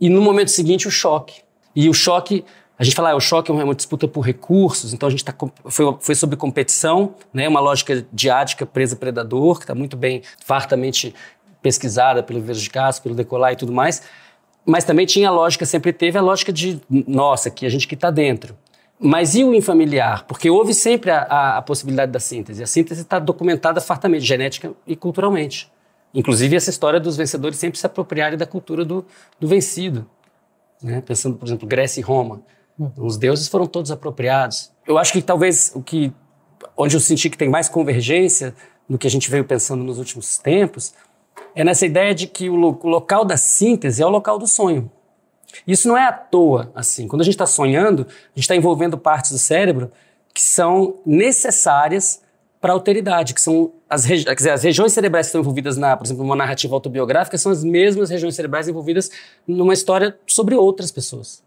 [0.00, 1.42] E no momento seguinte, o choque.
[1.74, 2.44] E o choque,
[2.78, 5.34] a gente fala, ah, o choque é uma disputa por recursos, então a gente tá,
[5.66, 11.14] foi, foi sobre competição, né, uma lógica diática presa-predador, que está muito bem, fartamente
[11.60, 14.02] pesquisada pelo Verde de Castro, pelo Decolar e tudo mais,
[14.64, 17.94] mas também tinha a lógica, sempre teve a lógica de, nossa, que a gente que
[17.94, 18.56] está dentro.
[19.04, 20.24] Mas e o infamiliar?
[20.26, 22.62] Porque houve sempre a, a, a possibilidade da síntese.
[22.62, 25.70] A síntese está documentada fartamente, genética e culturalmente.
[26.14, 29.04] Inclusive, essa história dos vencedores sempre se apropriarem da cultura do,
[29.40, 30.06] do vencido.
[30.80, 31.00] Né?
[31.00, 32.42] Pensando, por exemplo, Grécia e Roma.
[32.96, 34.70] Os deuses foram todos apropriados.
[34.86, 36.12] Eu acho que talvez o que,
[36.76, 38.54] onde eu senti que tem mais convergência
[38.88, 40.94] no que a gente veio pensando nos últimos tempos,
[41.54, 44.46] é nessa ideia de que o, lo, o local da síntese é o local do
[44.46, 44.90] sonho.
[45.66, 47.06] Isso não é à toa, assim.
[47.06, 49.90] Quando a gente está sonhando, a gente está envolvendo partes do cérebro
[50.34, 52.22] que são necessárias
[52.60, 55.96] para a alteridade, que são as, regi dizer, as regiões cerebrais que estão envolvidas, na,
[55.96, 59.10] por exemplo, numa narrativa autobiográfica, são as mesmas regiões cerebrais envolvidas
[59.46, 61.42] numa história sobre outras pessoas.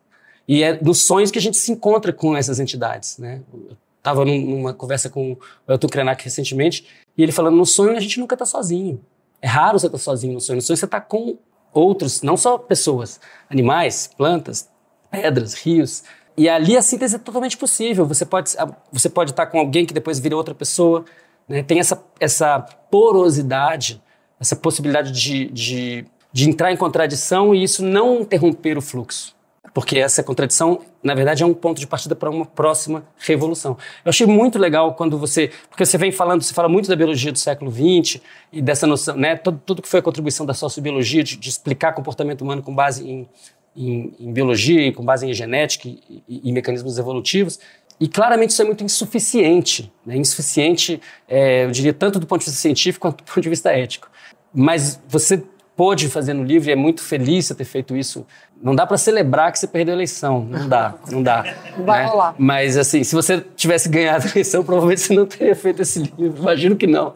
[0.47, 3.17] E é nos sonhos que a gente se encontra com essas entidades.
[3.17, 3.41] Né?
[3.51, 6.85] Eu estava numa conversa com o Elton Krenak recentemente,
[7.17, 9.01] e ele falando, no sonho a gente nunca está sozinho.
[9.41, 10.57] É raro você estar tá sozinho no sonho.
[10.57, 11.37] No sonho você está com
[11.75, 13.19] outros, não só pessoas,
[13.49, 14.69] animais, plantas,
[15.11, 16.03] pedras, rios,
[16.37, 18.05] e ali a síntese é totalmente possível.
[18.05, 18.51] Você pode,
[18.91, 21.05] você pode estar com alguém que depois vira outra pessoa.
[21.47, 21.63] Né?
[21.63, 24.01] Tem essa, essa porosidade,
[24.39, 29.34] essa possibilidade de, de, de entrar em contradição e isso não interromper o fluxo.
[29.75, 33.77] Porque essa contradição, na verdade, é um ponto de partida para uma próxima revolução.
[34.05, 35.51] Eu achei muito legal quando você.
[35.69, 38.21] Porque você vem falando, você fala muito da biologia do século XX
[38.53, 39.35] e dessa noção, né?
[39.35, 43.05] Tudo, tudo que foi a contribuição da sociobiologia, de, de explicar comportamento humano com base
[43.05, 43.27] em,
[43.75, 47.59] em, em biologia, com base em genética e, e, e, mecanismos evolutivos.
[47.99, 49.91] E claramente isso é muito insuficiente.
[50.05, 50.15] Né?
[50.15, 53.73] Insuficiente, é, eu diria, tanto do ponto de vista científico quanto do ponto de vista
[53.73, 54.09] ético.
[54.53, 55.43] Mas você
[55.75, 58.25] pôde fazer no livro e é muito feliz você ter feito isso.
[58.61, 60.43] Não dá para celebrar que você perdeu a eleição.
[60.43, 61.55] Não dá, não dá.
[61.77, 62.09] Vai né?
[62.09, 62.35] rolar.
[62.37, 66.41] Mas, assim, se você tivesse ganhado a eleição, provavelmente você não teria feito esse livro.
[66.41, 67.13] Imagino que não.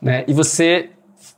[0.00, 0.24] Né?
[0.26, 0.90] E você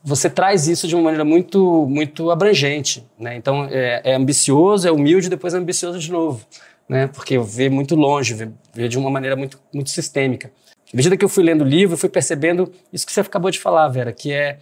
[0.03, 3.37] você traz isso de uma maneira muito muito abrangente, né?
[3.37, 6.41] Então é, é ambicioso, é humilde, depois é ambicioso de novo,
[6.89, 7.07] né?
[7.09, 10.51] Porque vê muito longe, vê, vê, de uma maneira muito muito sistêmica.
[10.93, 13.51] À medida que eu fui lendo o livro, eu fui percebendo isso que você acabou
[13.51, 14.59] de falar, Vera, que é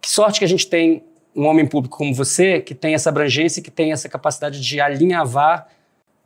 [0.00, 1.02] que sorte que a gente tem
[1.38, 5.68] um homem público como você, que tem essa abrangência que tem essa capacidade de alinhavar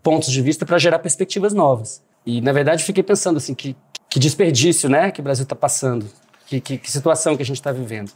[0.03, 2.03] pontos de vista para gerar perspectivas novas.
[2.25, 3.77] E, na verdade, fiquei pensando assim, que,
[4.09, 6.07] que desperdício né, que o Brasil está passando,
[6.47, 8.11] que, que, que, situação que a gente está vivendo.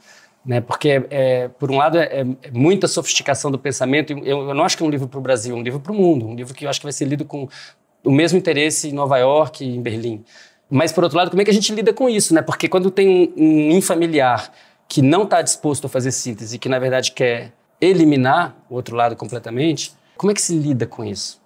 [0.44, 0.62] Né?
[0.62, 4.14] Porque, é, por um lado, é, é, muita sofisticação do pensamento.
[4.24, 5.92] Eu, eu não acho que é um livro para o Brasil, é um livro para
[5.92, 6.26] o mundo.
[6.26, 7.46] Um livro que eu acho que vai ser lido com
[8.02, 10.24] o mesmo interesse em Nova York e em Berlim.
[10.70, 12.32] Mas, por outro lado, como é que a gente lida com isso?
[12.32, 12.40] Né?
[12.40, 14.50] Porque quando tem um, um infamiliar
[14.88, 19.16] que não está disposto a fazer síntese que, na verdade, quer eliminar o outro lado
[19.16, 21.40] completamente, como é que se lida com isso?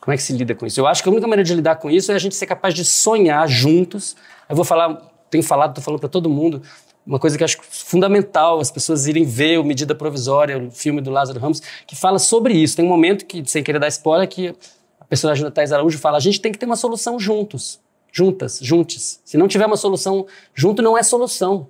[0.00, 0.80] Como é que se lida com isso?
[0.80, 2.74] Eu acho que a única maneira de lidar com isso é a gente ser capaz
[2.74, 4.16] de sonhar juntos.
[4.48, 4.96] Eu vou falar,
[5.30, 6.62] tenho falado, estou falando para todo mundo,
[7.06, 11.10] uma coisa que acho fundamental as pessoas irem ver o Medida Provisória, o filme do
[11.10, 12.76] Lázaro Ramos, que fala sobre isso.
[12.76, 14.54] Tem um momento que, sem querer dar spoiler, que
[15.00, 17.80] a personagem da Thais Araújo fala: a gente tem que ter uma solução juntos,
[18.12, 19.20] juntas, juntos.
[19.24, 21.68] Se não tiver uma solução junto, não é solução.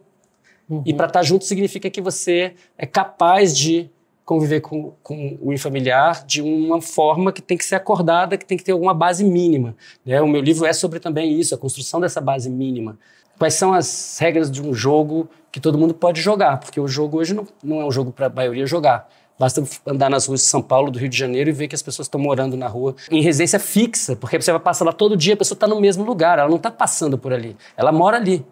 [0.68, 0.82] Uhum.
[0.84, 3.90] E para estar junto significa que você é capaz de
[4.24, 8.58] conviver com, com o familiar de uma forma que tem que ser acordada, que tem
[8.58, 9.74] que ter alguma base mínima.
[10.04, 10.20] Né?
[10.20, 12.98] O meu livro é sobre também isso, a construção dessa base mínima.
[13.38, 16.58] Quais são as regras de um jogo que todo mundo pode jogar?
[16.58, 19.08] Porque o jogo hoje não, não é um jogo para a maioria jogar.
[19.38, 21.82] Basta andar nas ruas de São Paulo, do Rio de Janeiro e ver que as
[21.82, 25.34] pessoas estão morando na rua em residência fixa, porque você vai passar lá todo dia,
[25.34, 28.44] a pessoa está no mesmo lugar, ela não está passando por ali, ela mora ali.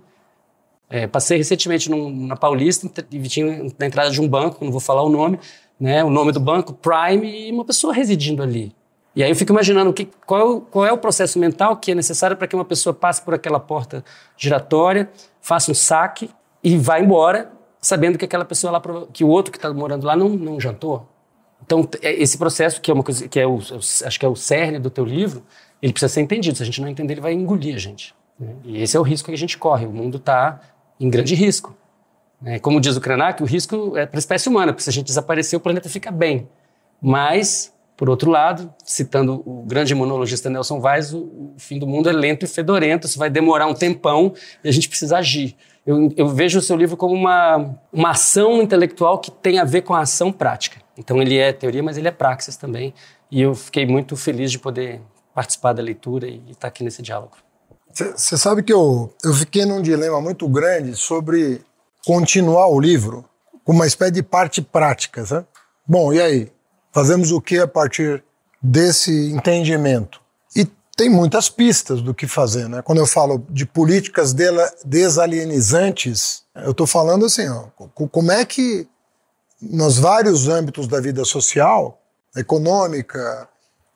[0.89, 4.81] É, passei recentemente num, na Paulista e tinha na entrada de um banco, não vou
[4.81, 5.39] falar o nome,
[5.79, 8.75] né, o nome do banco, Prime, e uma pessoa residindo ali.
[9.15, 12.37] E aí eu fico imaginando que, qual, qual é o processo mental que é necessário
[12.37, 14.05] para que uma pessoa passe por aquela porta
[14.37, 15.11] giratória,
[15.41, 16.31] faça um saque
[16.63, 18.83] e vá embora, sabendo que aquela pessoa lá,
[19.13, 21.09] que o outro que está morando lá não, não jantou.
[21.65, 24.37] Então, é, esse processo, que é uma coisa que é o, acho que é o
[24.37, 25.43] cerne do teu livro,
[25.81, 26.57] ele precisa ser entendido.
[26.57, 28.15] Se a gente não entender, ele vai engolir a gente.
[28.39, 28.55] Né?
[28.65, 29.87] E esse é o risco que a gente corre.
[29.87, 30.61] O mundo está
[30.99, 31.75] em grande risco.
[32.45, 34.93] É, como diz o Krenak, o risco é para a espécie humana, porque se a
[34.93, 36.49] gente desaparecer, o planeta fica bem.
[37.01, 42.13] Mas, por outro lado, citando o grande imunologista Nelson Weiss, o, fim do mundo é
[42.13, 45.57] lento e fedorento, isso vai demorar um tempão e a gente precisa agir.
[45.87, 49.83] Eu, eu, vejo o seu livro como uma, uma ação intelectual que tem a ver
[49.83, 50.81] com a ação prática.
[50.99, 52.93] Então, ele é teoria, mas ele é praxis também.
[53.31, 55.01] E eu fiquei muito feliz de poder
[55.35, 57.37] participar da leitura e estar aqui nesse diálogo.
[57.97, 61.65] Você sabe que eu, eu fiquei num dilema muito grande sobre
[62.05, 63.25] continuar o livro
[63.65, 65.25] com uma espécie de parte prática.
[65.25, 65.47] Sabe?
[65.87, 66.53] Bom, e aí?
[66.93, 68.23] Fazemos o que a partir
[68.63, 70.21] desse entendimento?
[70.55, 70.67] E
[70.97, 72.69] tem muitas pistas do que fazer.
[72.69, 72.83] Né?
[72.83, 74.35] Quando eu falo de políticas
[74.85, 77.65] desalienizantes, eu estou falando assim: ó,
[78.11, 78.87] como é que
[79.61, 82.01] nos vários âmbitos da vida social,
[82.37, 83.49] econômica,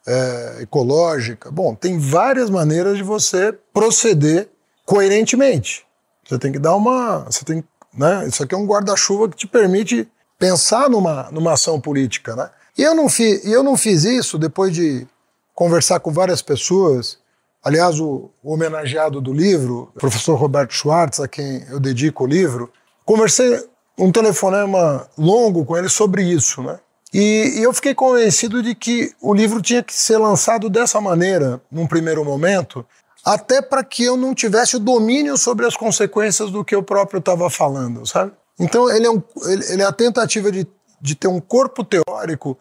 [0.06, 1.50] é, ecológica.
[1.50, 4.48] Bom, tem várias maneiras de você proceder
[4.84, 5.84] coerentemente.
[6.26, 7.20] Você tem que dar uma.
[7.20, 11.80] Você tem, né, isso aqui é um guarda-chuva que te permite pensar numa, numa ação
[11.80, 12.34] política.
[12.34, 12.50] Né?
[12.78, 15.06] E eu não, fi, eu não fiz isso depois de
[15.54, 17.18] conversar com várias pessoas.
[17.62, 22.26] Aliás, o, o homenageado do livro, o professor Roberto Schwartz, a quem eu dedico o
[22.26, 22.72] livro,
[23.04, 23.62] conversei
[23.98, 26.78] um telefonema longo com ele sobre isso, né?
[27.12, 31.60] E, e, eu fiquei convencido de que o livro tinha que ser lançado dessa maneira,
[31.70, 32.86] num primeiro momento,
[33.24, 37.18] até para que eu não tivesse o domínio sobre as consequências do que eu próprio
[37.18, 38.32] estava falando, sabe?
[38.58, 40.66] Então, ele é, um, ele, é a tentativa de,
[41.00, 42.56] de ter um corpo teórico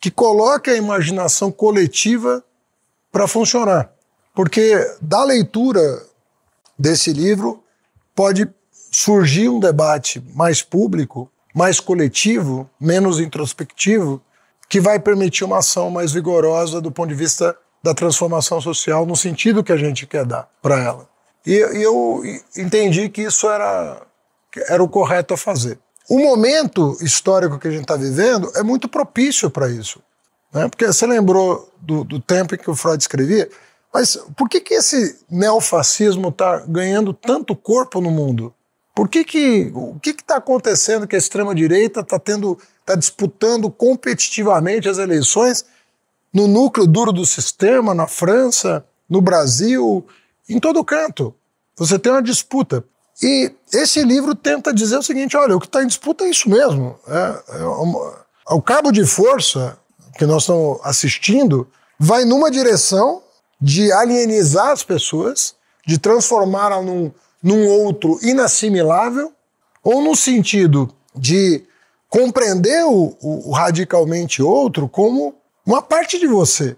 [0.00, 2.42] que coloque a imaginação coletiva
[3.12, 3.90] para funcionar.
[4.34, 5.80] Porque da leitura
[6.78, 7.62] desse livro
[8.14, 8.48] pode
[8.90, 14.22] surgir um debate mais público mais coletivo, menos introspectivo,
[14.68, 19.16] que vai permitir uma ação mais vigorosa do ponto de vista da transformação social no
[19.16, 21.08] sentido que a gente quer dar para ela.
[21.44, 22.22] E, e, eu
[22.56, 24.02] entendi que isso era,
[24.68, 25.78] era o correto a fazer.
[26.08, 30.00] o momento histórico que a gente está vivendo é muito propício para isso.
[30.52, 30.68] Né?
[30.68, 33.48] Porque você lembrou do, do, tempo em que o Freud escrevia,
[33.92, 38.54] mas por que, que esse neofascismo está ganhando tanto corpo no mundo?
[39.00, 44.90] Por que que, o que está acontecendo que a extrema-direita está tendo está disputando competitivamente
[44.90, 45.64] as eleições
[46.30, 50.06] no núcleo duro do sistema, na França, no Brasil,
[50.46, 51.34] em todo canto.
[51.78, 52.84] Você tem uma disputa.
[53.22, 56.50] E esse livro tenta dizer o seguinte: olha, o que está em disputa é isso
[56.50, 56.94] mesmo.
[57.08, 59.78] É, é, uma, o cabo de força
[60.18, 61.66] que nós estamos assistindo
[61.98, 63.22] vai numa direção
[63.58, 65.54] de alienizar as pessoas,
[65.86, 67.10] de transformá-las num,
[67.42, 69.32] num outro inassimilável,
[69.82, 71.64] ou no sentido de
[72.08, 75.34] compreender o, o, radicalmente outro como
[75.64, 76.76] uma parte de você,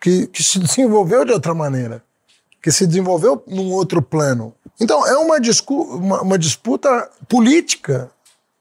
[0.00, 2.02] que, que se desenvolveu de outra maneira,
[2.62, 4.54] que se desenvolveu num outro plano.
[4.80, 5.36] Então, é uma,
[5.96, 8.10] uma, uma disputa política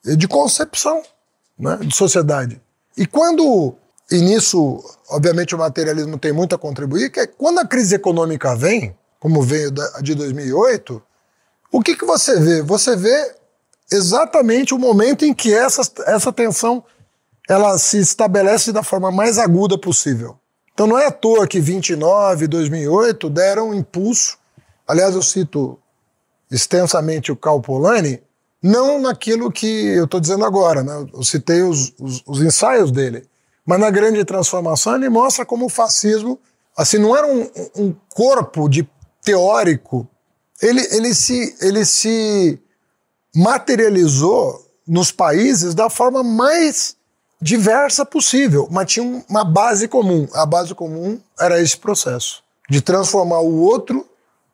[0.04, 1.04] de concepção
[1.58, 2.62] né, de sociedade.
[2.98, 3.76] E quando,
[4.12, 8.56] e nisso, obviamente, o materialismo tem muito a contribuir, que é quando a crise econômica
[8.56, 9.72] vem, como veio
[10.02, 11.02] de 2008,
[11.72, 12.61] o que, que você vê?
[12.61, 13.36] Você vê
[13.91, 16.84] exatamente o momento em que essa, essa tensão
[17.47, 20.38] ela se estabelece da forma mais aguda possível.
[20.74, 24.38] Então não é à toa que 29 e 2008 deram um impulso.
[24.88, 25.80] Aliás, eu cito
[26.51, 28.22] extensamente o Cal Polanyi,
[28.61, 31.07] não naquilo que eu estou dizendo agora, né?
[31.13, 33.28] eu citei os, os, os, ensaios dele,
[33.65, 36.39] mas na grande transformação ele mostra como o fascismo,
[36.76, 38.88] assim, não era um, um corpo de
[39.24, 40.07] teórico,
[40.62, 42.60] ele, ele, se, ele se
[43.36, 46.95] materializou nos países da forma mais
[47.41, 50.28] diversa possível, mas tinha uma base comum.
[50.34, 54.05] A base comum era esse processo de transformar o outro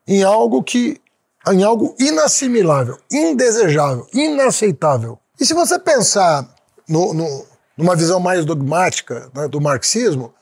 [0.08, 1.00] em algo que
[1.46, 5.20] em algo inassimilável, indesejável, inaceitável.
[5.38, 6.48] E se você pensar
[6.88, 7.46] no, no,
[7.76, 10.34] numa visão mais dogmática né, do marxismo,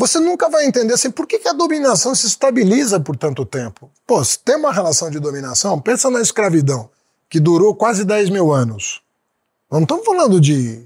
[0.00, 3.90] você nunca vai entender assim, por que, que a dominação se estabiliza por tanto tempo.
[4.06, 6.88] Pô, se tem uma relação de dominação, pensa na escravidão,
[7.28, 9.02] que durou quase 10 mil anos.
[9.70, 10.82] Não estamos falando de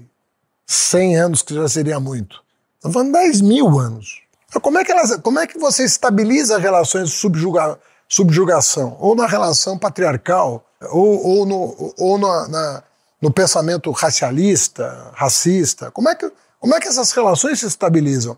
[0.67, 2.43] 100 anos, que já seria muito.
[2.75, 4.21] Estamos falando de 10 mil anos.
[4.49, 8.97] Então, como, é que como é que você estabiliza relações de subjuga, subjugação?
[8.99, 10.61] Ou na relação patriarcal,
[10.91, 12.83] ou, ou, no, ou na, na,
[13.21, 15.89] no pensamento racialista, racista?
[15.89, 18.37] Como é, que, como é que essas relações se estabilizam?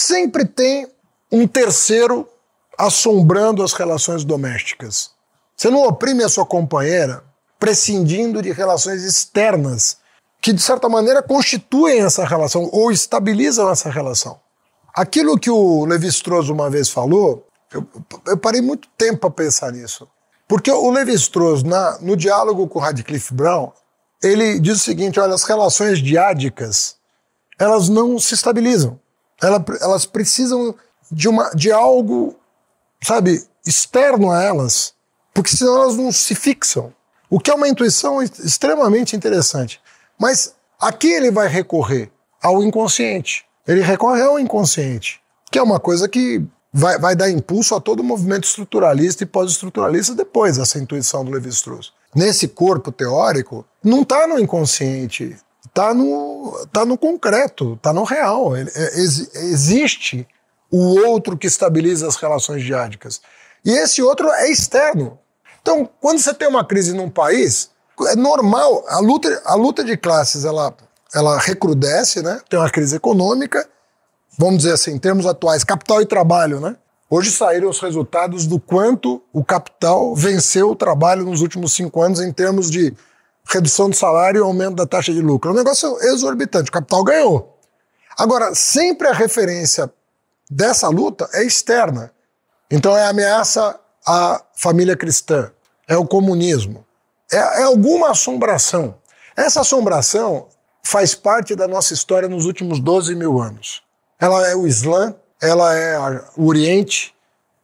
[0.00, 0.86] Sempre tem
[1.30, 2.28] um terceiro
[2.78, 5.10] assombrando as relações domésticas.
[5.56, 7.24] Você não oprime a sua companheira
[7.58, 9.96] prescindindo de relações externas
[10.40, 14.38] que, de certa maneira, constituem essa relação ou estabilizam essa relação.
[14.94, 17.84] Aquilo que o Levi-Strauss uma vez falou, eu,
[18.28, 20.06] eu parei muito tempo para pensar nisso.
[20.46, 21.64] Porque o Levi-Strauss,
[22.00, 23.72] no diálogo com o Radcliffe Brown,
[24.22, 26.94] ele diz o seguinte, olha, as relações diádicas,
[27.58, 29.00] elas não se estabilizam.
[29.42, 30.74] Elas, elas precisam
[31.10, 32.36] de, uma, de algo,
[33.02, 34.94] sabe, externo a elas,
[35.32, 36.92] porque senão elas não se fixam.
[37.30, 39.80] O que é uma intuição extremamente interessante.
[40.18, 42.10] Mas aqui ele vai recorrer
[42.42, 43.44] ao inconsciente.
[43.66, 45.20] Ele recorre ao inconsciente,
[45.50, 49.26] que é uma coisa que vai, vai dar impulso a todo o movimento estruturalista e
[49.26, 51.92] pós-estruturalista depois, essa intuição do Levi-Strauss.
[52.14, 55.36] Nesse corpo teórico, não está no inconsciente,
[55.78, 58.56] está no, tá no concreto, está no real.
[58.56, 58.62] É,
[58.98, 60.26] ex, existe
[60.70, 63.20] o outro que estabiliza as relações diádicas.
[63.64, 65.18] E esse outro é externo.
[65.62, 67.70] Então, quando você tem uma crise num país,
[68.08, 70.74] é normal, a luta, a luta de classes ela,
[71.14, 72.40] ela recrudesce, né?
[72.48, 73.68] tem uma crise econômica,
[74.36, 76.60] vamos dizer assim, em termos atuais, capital e trabalho.
[76.60, 76.76] Né?
[77.08, 82.20] Hoje saíram os resultados do quanto o capital venceu o trabalho nos últimos cinco anos
[82.20, 82.94] em termos de
[83.48, 85.50] redução do salário e aumento da taxa de lucro.
[85.50, 87.58] É um negócio exorbitante, o capital ganhou.
[88.16, 89.90] Agora, sempre a referência
[90.50, 92.12] dessa luta é externa.
[92.70, 95.50] Então é ameaça à família cristã,
[95.86, 96.84] é o comunismo,
[97.32, 98.94] é, é alguma assombração.
[99.36, 100.48] Essa assombração
[100.82, 103.82] faz parte da nossa história nos últimos 12 mil anos.
[104.20, 105.98] Ela é o Islã, ela é
[106.36, 107.14] o Oriente,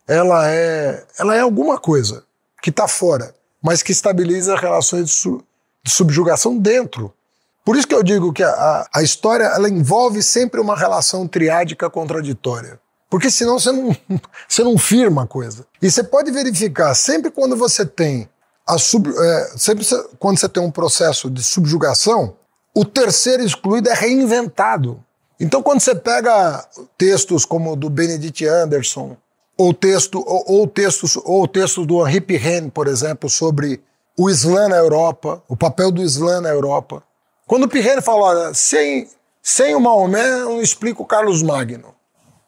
[0.06, 2.24] ela é, ela é alguma coisa
[2.62, 5.38] que está fora, mas que estabiliza relações de,
[5.84, 7.12] de, subjugação dentro.
[7.64, 11.88] Por isso que eu digo que a, a história ela envolve sempre uma relação triádica
[11.88, 12.80] contraditória.
[13.08, 13.96] Porque senão você não,
[14.48, 15.66] você não firma a coisa.
[15.80, 18.28] E você pode verificar, sempre quando você tem
[18.66, 19.84] a sub, é, sempre
[20.18, 22.36] quando você tem um processo de subjugação,
[22.74, 25.02] o terceiro excluído é reinventado.
[25.38, 26.66] Então, quando você pega
[26.96, 29.16] textos como o do Benedict Anderson,
[29.56, 33.80] ou, texto, ou, ou textos, ou textos do Henri Pirenne, por exemplo, sobre
[34.16, 37.02] o Islã na Europa, o papel do Islã na Europa.
[37.46, 39.08] Quando o Pirrene fala, olha, sem,
[39.42, 41.94] sem o Maomé eu não explico o Carlos Magno.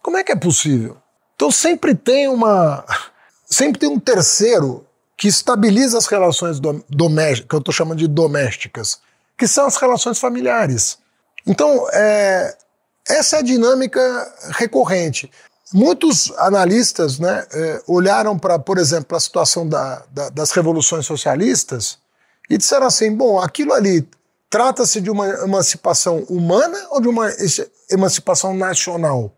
[0.02, 0.96] Como é que é possível?
[1.34, 2.84] Então sempre tem uma.
[3.48, 4.84] Sempre tem um terceiro
[5.16, 6.58] que estabiliza as relações
[6.90, 9.00] domésticas, que eu estou chamando de domésticas,
[9.38, 10.98] que são as relações familiares.
[11.46, 12.56] Então, é,
[13.08, 14.00] essa é a dinâmica
[14.50, 15.30] recorrente.
[15.72, 21.98] Muitos analistas né, é, olharam para, por exemplo, a situação da, da, das revoluções socialistas
[22.48, 24.08] e disseram assim: bom, aquilo ali
[24.48, 27.28] trata-se de uma emancipação humana ou de uma
[27.90, 29.32] emancipação nacional?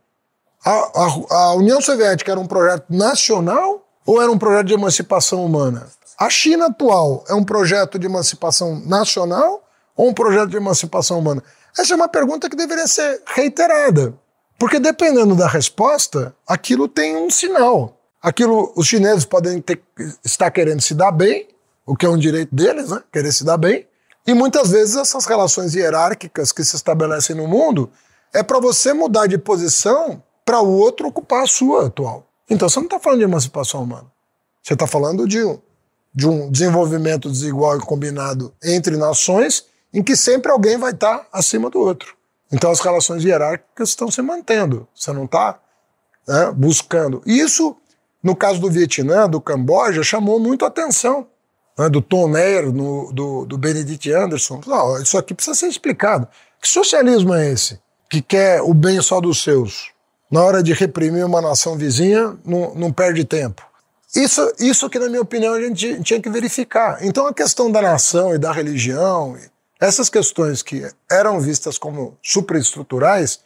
[0.64, 5.44] A, a, a, União Soviética era um projeto nacional ou era um projeto de emancipação
[5.44, 5.86] humana?
[6.18, 9.62] A China atual é um projeto de emancipação nacional
[9.96, 11.42] ou um projeto de emancipação humana?
[11.78, 14.12] Essa é uma pergunta que deveria ser reiterada.
[14.58, 17.96] Porque dependendo da resposta, aquilo tem um sinal.
[18.20, 19.80] Aquilo, os chineses podem ter,
[20.24, 21.46] estar querendo se dar bem,
[21.86, 23.00] o que é um direito deles, né?
[23.12, 23.86] Querer se dar bem.
[24.26, 27.88] E muitas vezes essas relações hierárquicas que se estabelecem no mundo
[28.34, 32.26] é para você mudar de posição para o outro ocupar a sua atual.
[32.50, 34.06] Então você não está falando de emancipação humana.
[34.62, 35.58] Você está falando de um,
[36.12, 41.26] de um desenvolvimento desigual e combinado entre nações em que sempre alguém vai estar tá
[41.32, 42.17] acima do outro.
[42.52, 44.88] Então as relações hierárquicas estão se mantendo.
[44.94, 45.58] Você não está
[46.26, 47.22] né, buscando.
[47.26, 47.76] Isso,
[48.22, 51.26] no caso do Vietnã, do Camboja, chamou muito a atenção.
[51.78, 54.60] Né, do Tom Meyer, no, do, do Benedict Anderson.
[54.66, 56.26] Não, isso aqui precisa ser explicado.
[56.60, 57.80] Que socialismo é esse?
[58.10, 59.90] Que quer o bem só dos seus?
[60.30, 63.62] Na hora de reprimir uma nação vizinha, não, não perde tempo.
[64.14, 66.98] Isso, isso que, na minha opinião, a gente tinha que verificar.
[67.02, 69.36] Então, a questão da nação e da religião,
[69.80, 73.40] essas questões que eram vistas como superestruturais,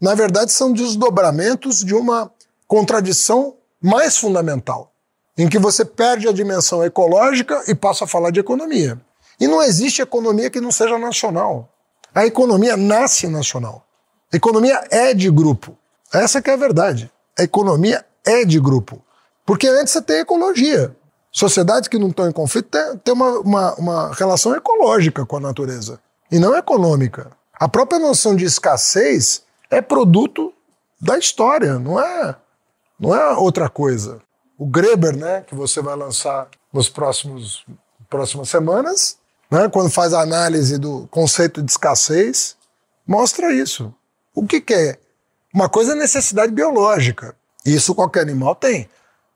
[0.00, 2.30] na verdade são desdobramentos de uma
[2.66, 4.92] contradição mais fundamental,
[5.36, 9.00] em que você perde a dimensão ecológica e passa a falar de economia.
[9.40, 11.72] E não existe economia que não seja nacional.
[12.14, 13.86] A economia nasce nacional.
[14.32, 15.76] A economia é de grupo.
[16.12, 17.10] Essa que é a verdade.
[17.38, 19.02] A economia é de grupo.
[19.46, 20.94] Porque antes você tem ecologia.
[21.30, 22.68] Sociedades que não estão em conflito
[23.04, 26.00] têm uma, uma, uma relação ecológica com a natureza
[26.30, 27.30] e não econômica.
[27.54, 30.52] A própria noção de escassez é produto
[31.00, 32.36] da história, não é,
[32.98, 34.20] não é outra coisa.
[34.58, 37.64] O Greber, né, que você vai lançar nos próximos
[38.08, 39.18] próximas semanas,
[39.50, 42.56] né, quando faz a análise do conceito de escassez,
[43.06, 43.94] mostra isso.
[44.34, 44.98] O que, que é?
[45.52, 47.34] Uma coisa é necessidade biológica.
[47.64, 48.88] Isso qualquer animal tem.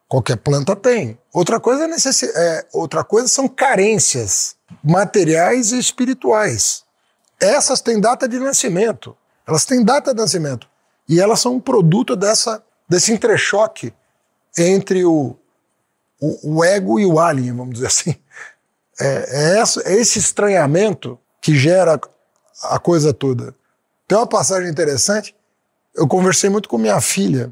[0.08, 1.18] Qualquer planta tem.
[1.32, 2.22] Outra coisa, é necess...
[2.22, 4.54] é, outra coisa são carências
[4.84, 6.84] materiais e espirituais.
[7.40, 9.16] Essas têm data de nascimento.
[9.46, 10.68] Elas têm data de nascimento.
[11.08, 13.92] E elas são um produto dessa, desse entrechoque
[14.56, 15.36] entre o,
[16.20, 18.14] o, o ego e o alien, vamos dizer assim.
[19.00, 21.98] É, é, é esse estranhamento que gera
[22.62, 23.54] a coisa toda.
[24.06, 25.34] Tem uma passagem interessante.
[25.94, 27.50] Eu conversei muito com minha filha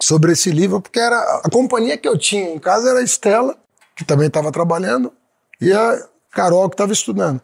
[0.00, 3.56] sobre esse livro, porque era a companhia que eu tinha em casa era a Estela,
[3.96, 5.12] que também estava trabalhando,
[5.60, 7.40] e a Carol, que estava estudando.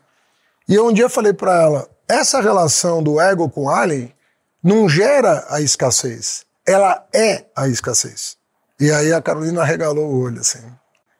[0.69, 4.15] E eu um dia falei para ela: essa relação do ego com o alien
[4.63, 8.37] não gera a escassez, ela é a escassez.
[8.81, 10.63] E aí a Carolina regalou o olho assim.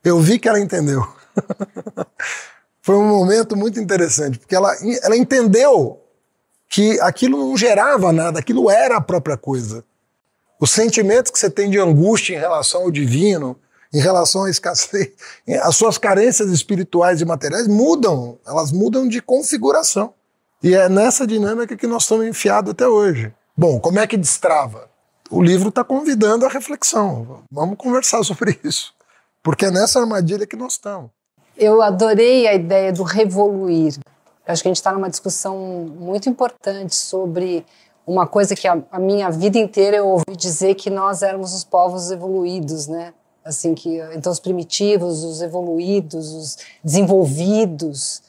[0.03, 1.07] Eu vi que ela entendeu.
[2.83, 6.03] Foi um momento muito interessante, porque ela, ela entendeu
[6.69, 9.85] que aquilo não gerava nada, aquilo era a própria coisa.
[10.61, 13.59] Os sentimentos que você tem de angústia em relação ao divino,
[13.93, 15.13] em relação à escassez,
[15.63, 20.15] as suas carências espirituais e materiais mudam, elas mudam de configuração.
[20.63, 23.33] E é nessa dinâmica que nós estamos enfiados até hoje.
[23.57, 24.89] Bom, como é que destrava?
[25.31, 27.45] O livro está convidando a reflexão.
[27.51, 28.95] Vamos conversar sobre isso.
[29.43, 31.11] Porque é nessa armadilha que nós estamos.
[31.57, 33.95] Eu adorei a ideia do revoluir.
[34.47, 35.57] Eu acho que a gente está numa discussão
[35.99, 37.65] muito importante sobre
[38.07, 41.65] uma coisa que a, a, minha vida inteira eu ouvi dizer que nós éramos os
[41.65, 43.15] povos evoluídos, né?
[43.45, 48.23] Assim que então os primitivos, os evoluídos, os desenvolvidos.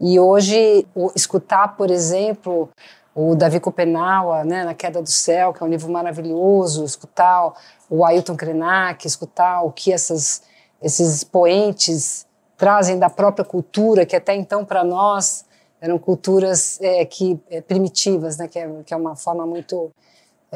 [0.00, 2.68] E hoje escutar, por exemplo,
[3.14, 7.52] o Davi Copenaua, né, na Queda do Céu, que é um livro maravilhoso, escutar
[7.88, 10.42] o Ailton Krenak, escutar o que essas,
[10.82, 12.26] esses poentes
[12.56, 15.44] trazem da própria cultura, que até então para nós
[15.82, 18.46] eram culturas é, que é, primitivas, né?
[18.46, 19.90] Que é, que é uma forma muito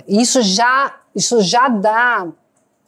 [0.07, 2.29] isso já isso já dá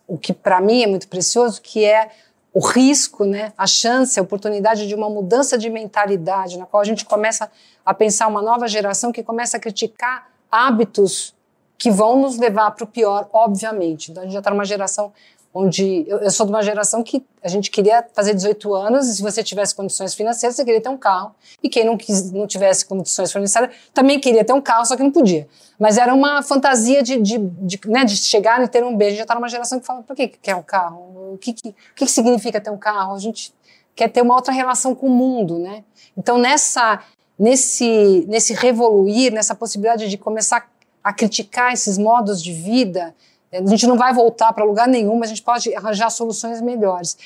[0.07, 2.11] o que para mim é muito precioso, que é
[2.55, 3.53] o risco, né?
[3.59, 7.51] A chance, a oportunidade de uma mudança de mentalidade, na qual a gente começa
[7.85, 11.35] a pensar uma nova geração que começa a criticar hábitos
[11.77, 14.11] que vão nos levar para o pior, obviamente.
[14.11, 15.13] Então a gente já está numa geração
[15.59, 19.17] onde eu, eu, sou de uma geração que a gente queria fazer 18 anos e
[19.17, 21.35] se você tivesse condições financeiras, você queria ter um carro.
[21.61, 25.03] E quem não, quis, não tivesse condições financeiras também queria ter um carro, só que
[25.03, 25.49] não podia.
[25.77, 29.17] Mas era uma fantasia de, de, de, né, de chegar e ter um beijo.
[29.17, 31.33] Já está numa geração que fala, por que quer um carro?
[31.33, 33.17] O que, que, o que significa ter um carro?
[33.17, 33.53] A gente
[33.97, 35.83] quer ter uma outra relação com o mundo, né?
[36.17, 37.01] Então, nessa,
[37.37, 40.71] nesse, nesse revoluir, nessa possibilidade de começar
[41.03, 43.13] a criticar esses modos de vida,
[43.53, 47.17] a gente não vai voltar para lugar nenhum, mas a gente pode arranjar soluções melhores.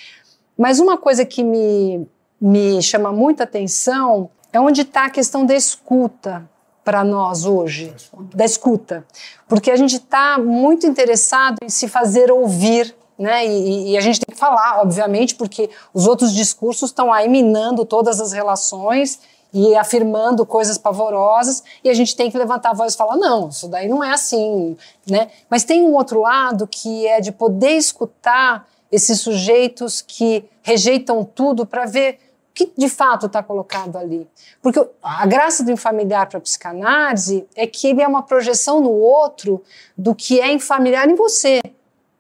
[0.57, 2.07] Mas uma coisa que me,
[2.41, 6.49] me chama muita atenção é onde está a questão da escuta
[6.85, 7.95] para nós hoje,
[8.35, 9.05] da escuta.
[9.49, 13.47] Porque a gente está muito interessado em se fazer ouvir, né?
[13.47, 17.85] E, e, a gente tem que falar, obviamente, porque os outros discursos estão aí minando
[17.85, 19.21] todas as relações
[19.53, 23.49] e afirmando coisas pavorosas, e a gente tem que levantar a voz e falar: não,
[23.49, 24.77] isso daí não é assim,
[25.07, 25.31] né?
[25.51, 31.67] Mas tem um outro lado que é de poder escutar esses sujeitos que rejeitam tudo
[31.67, 32.19] para ver
[32.51, 34.29] o que de fato está colocado ali.
[34.61, 38.91] Porque a graça do infamiliar para a psicanálise é que ele é uma projeção no
[38.91, 39.63] outro
[39.97, 41.61] do que é infamiliar em você,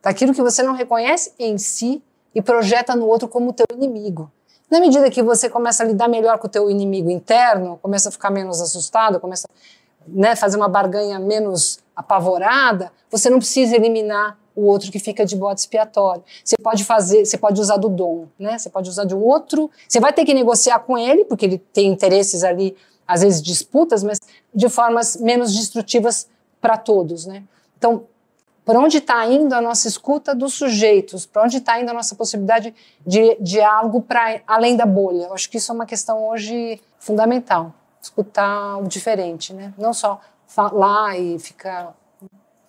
[0.02, 2.02] daquilo que você não reconhece em si
[2.34, 4.30] e projeta no outro como teu inimigo.
[4.72, 8.12] Na medida que você começa a lidar melhor com o teu inimigo interno, começa a
[8.12, 9.50] ficar menos assustado, começa a
[10.08, 15.36] né, fazer uma barganha menos apavorada, você não precisa eliminar o outro que fica de
[15.36, 16.24] bode expiatório.
[16.42, 18.56] Você pode fazer, você pode usar do dom, né?
[18.56, 19.70] Você pode usar de um outro.
[19.86, 22.74] Você vai ter que negociar com ele, porque ele tem interesses ali,
[23.06, 24.18] às vezes disputas, mas
[24.54, 26.26] de formas menos destrutivas
[26.62, 27.42] para todos, né?
[27.76, 28.04] Então,
[28.64, 31.26] para onde está indo a nossa escuta dos sujeitos?
[31.26, 32.72] Para onde está indo a nossa possibilidade
[33.04, 35.24] de diálogo para além da bolha?
[35.24, 37.74] Eu acho que isso é uma questão hoje fundamental.
[38.00, 39.72] Escutar o diferente, né?
[39.76, 41.94] Não só falar e ficar.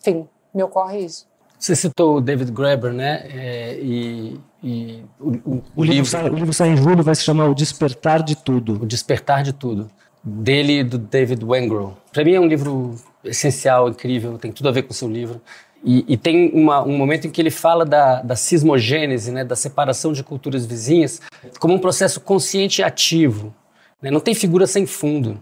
[0.01, 1.27] Enfim, me ocorre isso.
[1.59, 3.25] Você citou o David Graeber, né?
[3.33, 7.23] É, e, e o, o, o, livro, sai, o livro sai em julho vai se
[7.23, 8.83] chamar O Despertar de Tudo.
[8.83, 9.89] O Despertar de Tudo.
[10.23, 11.95] Dele e do David Wengrow.
[12.11, 15.41] Para mim é um livro essencial, incrível, tem tudo a ver com o seu livro.
[15.83, 19.55] E, e tem uma, um momento em que ele fala da, da sismogênese, né, da
[19.55, 21.21] separação de culturas vizinhas,
[21.59, 23.53] como um processo consciente e ativo.
[24.01, 24.09] Né?
[24.09, 25.41] Não tem figura sem fundo.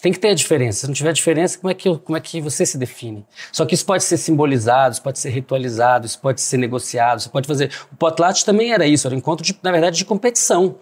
[0.00, 0.80] Tem que ter a diferença.
[0.80, 3.24] Se não tiver diferença, como é, que, como é que você se define?
[3.50, 7.28] Só que isso pode ser simbolizado, isso pode ser ritualizado, isso pode ser negociado, você
[7.30, 7.70] pode fazer.
[7.90, 10.76] O potlatch também era isso, era um encontro, de, na verdade, de competição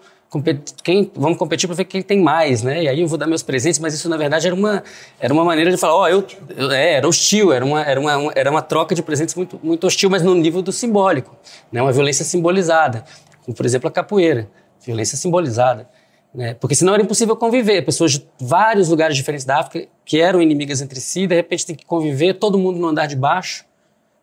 [0.83, 2.83] quem, vamos competir para ver quem tem mais, né?
[2.83, 4.83] E aí eu vou dar meus presentes, mas isso na verdade era uma,
[5.19, 6.25] era uma maneira de falar, ó, oh, eu,
[6.55, 9.85] eu, é, era hostil, era uma, era uma, era uma troca de presentes muito, muito
[9.85, 11.35] hostil, mas no nível do simbólico,
[11.71, 11.81] né?
[11.81, 13.03] Uma violência simbolizada,
[13.43, 14.49] como por exemplo a capoeira,
[14.83, 15.87] violência simbolizada,
[16.33, 16.55] né?
[16.55, 20.81] Porque senão era impossível conviver, pessoas de vários lugares diferentes da África que eram inimigas
[20.81, 23.65] entre si, de repente tem que conviver, todo mundo no andar de baixo,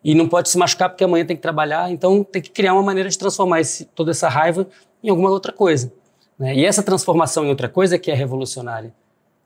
[0.03, 2.83] e não pode se machucar porque amanhã tem que trabalhar, então tem que criar uma
[2.83, 4.67] maneira de transformar esse, toda essa raiva
[5.03, 5.91] em alguma outra coisa.
[6.41, 6.55] Né?
[6.55, 8.91] E essa transformação em outra coisa é que é revolucionária.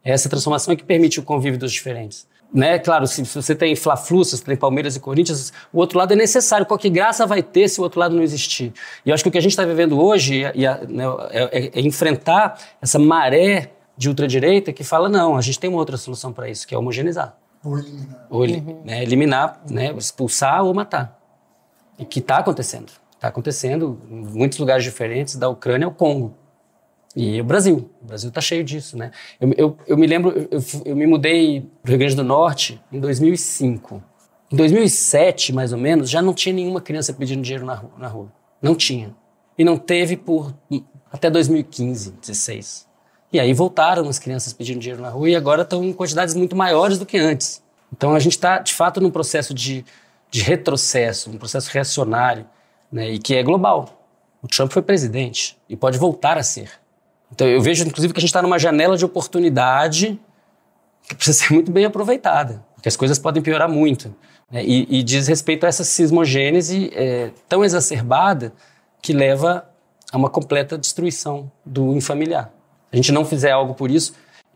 [0.02, 2.26] É essa transformação é que permite o convívio dos diferentes.
[2.54, 2.80] Né?
[2.80, 6.14] Claro, se, se você tem Fla-Flu, se você tem Palmeiras e Corinthians, o outro lado
[6.14, 6.66] é necessário.
[6.66, 8.72] Qual que graça vai ter se o outro lado não existir?
[9.06, 11.72] E eu acho que o que a gente está vivendo hoje e, né, é, é,
[11.74, 16.32] é enfrentar essa maré de ultradireita que fala, não, a gente tem uma outra solução
[16.32, 17.36] para isso, que é homogeneizar.
[17.62, 18.28] Ou eliminar.
[18.30, 18.82] Ou uhum.
[18.86, 21.20] né, eliminar, né, expulsar ou matar.
[22.00, 22.93] E que está acontecendo.
[23.16, 26.36] Está acontecendo em muitos lugares diferentes, da Ucrânia ao Congo.
[27.16, 29.11] E o Brasil, o Brasil está cheio disso, né?
[29.39, 32.82] Eu, eu, eu me lembro, eu, eu me mudei para o Rio Grande do Norte
[32.91, 34.03] em 2005.
[34.51, 37.91] Em 2007, mais ou menos, já não tinha nenhuma criança pedindo dinheiro na rua.
[37.97, 38.32] Na rua.
[38.61, 39.16] Não tinha.
[39.57, 40.53] E não teve por
[41.11, 42.86] até 2015, 16.
[43.32, 46.55] E aí voltaram as crianças pedindo dinheiro na rua e agora estão em quantidades muito
[46.55, 47.63] maiores do que antes.
[47.91, 49.86] Então a gente está, de fato, num processo de,
[50.30, 52.45] de retrocesso, um processo reacionário,
[52.91, 53.11] né?
[53.11, 54.05] e que é global.
[54.41, 56.70] O Trump foi presidente e pode voltar a ser.
[57.32, 60.19] Então eu vejo, inclusive, que a gente está numa janela de oportunidade
[61.03, 64.13] que precisa ser muito bem aproveitada, porque as coisas podem piorar muito.
[64.51, 64.63] Né?
[64.63, 68.53] E, e, diz respeito a essa sismogênese é, tão exacerbada
[69.01, 69.67] que leva
[70.11, 72.51] a uma completa destruição do infamiliar.
[72.89, 74.13] Se a gente não fizer algo por isso,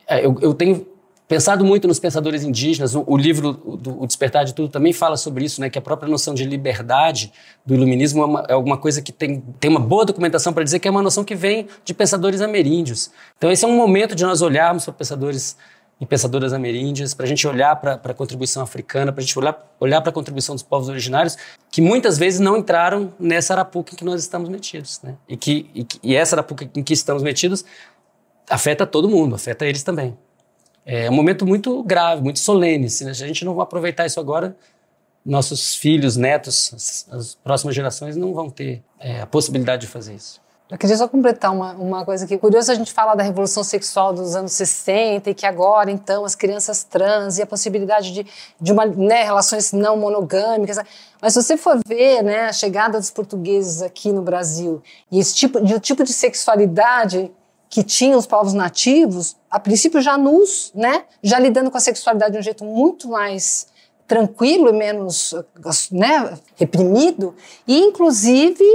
[0.07, 0.85] é, eu, eu tenho
[1.29, 5.15] pensado muito nos pensadores indígenas, o, o livro do o Despertar de Tudo também fala
[5.15, 7.31] sobre isso, né, que a própria noção de liberdade
[7.63, 10.79] do iluminismo é, uma, é alguma coisa que tem, tem uma boa documentação para dizer
[10.79, 13.11] que é uma noção que vem de pensadores ameríndios.
[13.37, 15.55] Então esse é um momento de nós olharmos para pensadores
[16.01, 19.75] e pensadoras ameríndias, para a gente olhar para a contribuição africana, para a gente olhar,
[19.79, 21.37] olhar para a contribuição dos povos originários,
[21.69, 24.99] que muitas vezes não entraram nessa arapuca em que nós estamos metidos.
[25.03, 25.15] Né?
[25.27, 27.63] E, que, e, e essa arapuca em que estamos metidos
[28.49, 30.17] afeta todo mundo, afeta eles também.
[30.91, 32.89] É um momento muito grave, muito solene.
[32.89, 34.57] Se a gente não aproveitar isso agora,
[35.23, 40.15] nossos filhos, netos, as, as próximas gerações não vão ter é, a possibilidade de fazer
[40.15, 40.41] isso.
[40.67, 42.35] Eu queria só completar uma, uma coisa aqui.
[42.39, 46.33] Curioso a gente falar da revolução sexual dos anos 60 e que agora, então, as
[46.33, 48.25] crianças trans e a possibilidade de,
[48.59, 50.79] de uma, né, relações não monogâmicas.
[51.21, 54.81] Mas se você for ver né, a chegada dos portugueses aqui no Brasil
[55.11, 57.31] e esse tipo o tipo de sexualidade
[57.69, 62.33] que tinham os povos nativos, a princípio já nus, né, já lidando com a sexualidade
[62.33, 63.67] de um jeito muito mais
[64.07, 65.35] tranquilo e menos
[65.91, 67.35] né, reprimido,
[67.67, 68.65] e inclusive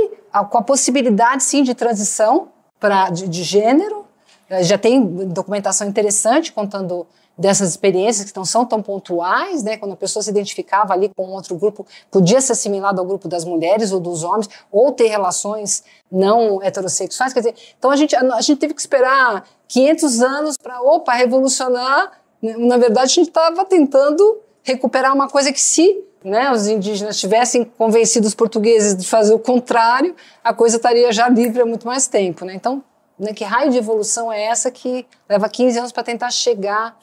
[0.51, 4.05] com a possibilidade sim de transição pra, de, de gênero.
[4.49, 7.07] Eh, já tem documentação interessante contando
[7.37, 9.77] dessas experiências que não são tão pontuais, né?
[9.77, 13.45] Quando a pessoa se identificava ali com outro grupo, podia ser assimilado ao grupo das
[13.45, 17.33] mulheres ou dos homens, ou ter relações não heterossexuais.
[17.33, 22.13] Quer dizer, então a gente, a gente teve que esperar 500 anos para, opa, revolucionar.
[22.41, 27.65] Na verdade, a gente estava tentando recuperar uma coisa que se né, os indígenas tivessem
[27.65, 32.07] convencido os portugueses de fazer o contrário, a coisa estaria já livre há muito mais
[32.07, 32.45] tempo.
[32.47, 32.55] Né?
[32.55, 32.83] Então,
[33.19, 36.97] né, que raio de evolução é essa que leva 15 anos para tentar chegar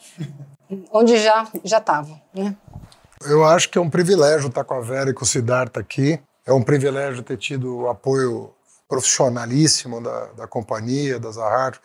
[0.92, 2.20] onde já já estava?
[2.34, 2.54] Né?
[3.24, 6.20] Eu acho que é um privilégio estar com a Vera e com o Siddhartha aqui.
[6.44, 8.52] É um privilégio ter tido o apoio
[8.88, 11.78] profissionalíssimo da, da companhia, da Zahar,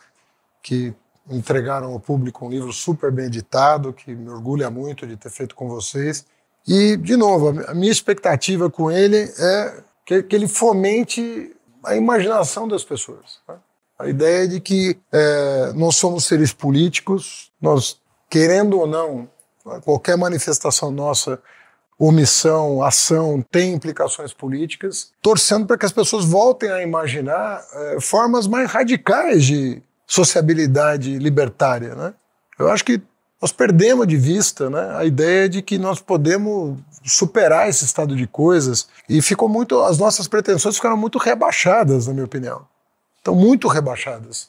[0.62, 0.92] que
[1.30, 5.54] entregaram ao público um livro super bem editado, que me orgulha muito de ter feito
[5.54, 6.26] com vocês.
[6.66, 11.54] E, de novo, a minha expectativa com ele é que, que ele fomente
[11.84, 13.38] a imaginação das pessoas.
[13.48, 13.54] Né?
[13.98, 19.28] A ideia de que é, nós somos seres políticos, nós, querendo ou não,
[19.84, 21.40] qualquer manifestação nossa,
[21.98, 28.46] omissão, ação, tem implicações políticas, torcendo para que as pessoas voltem a imaginar é, formas
[28.46, 32.14] mais radicais de sociabilidade libertária, né?
[32.56, 33.02] Eu acho que
[33.42, 38.26] nós perdemos de vista né, a ideia de que nós podemos superar esse estado de
[38.26, 42.66] coisas e ficou muito as nossas pretensões ficaram muito rebaixadas na minha opinião
[43.28, 44.48] estão muito rebaixadas.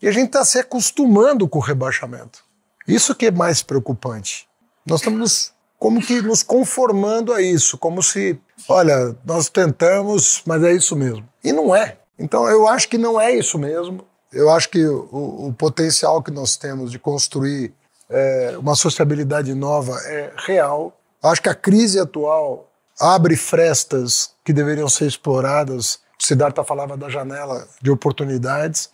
[0.00, 2.44] E a gente está se acostumando com o rebaixamento.
[2.86, 4.48] Isso que é mais preocupante.
[4.86, 10.72] Nós estamos como que nos conformando a isso como se olha nós tentamos mas é
[10.72, 11.26] isso mesmo.
[11.42, 11.98] E não é.
[12.18, 14.04] Então eu acho que não é isso mesmo.
[14.32, 17.74] Eu acho que o, o potencial que nós temos de construir
[18.08, 20.96] é, uma sociabilidade nova é real.
[21.22, 26.00] Acho que a crise atual abre frestas que deveriam ser exploradas.
[26.20, 28.90] Siddhartha falava da janela de oportunidades,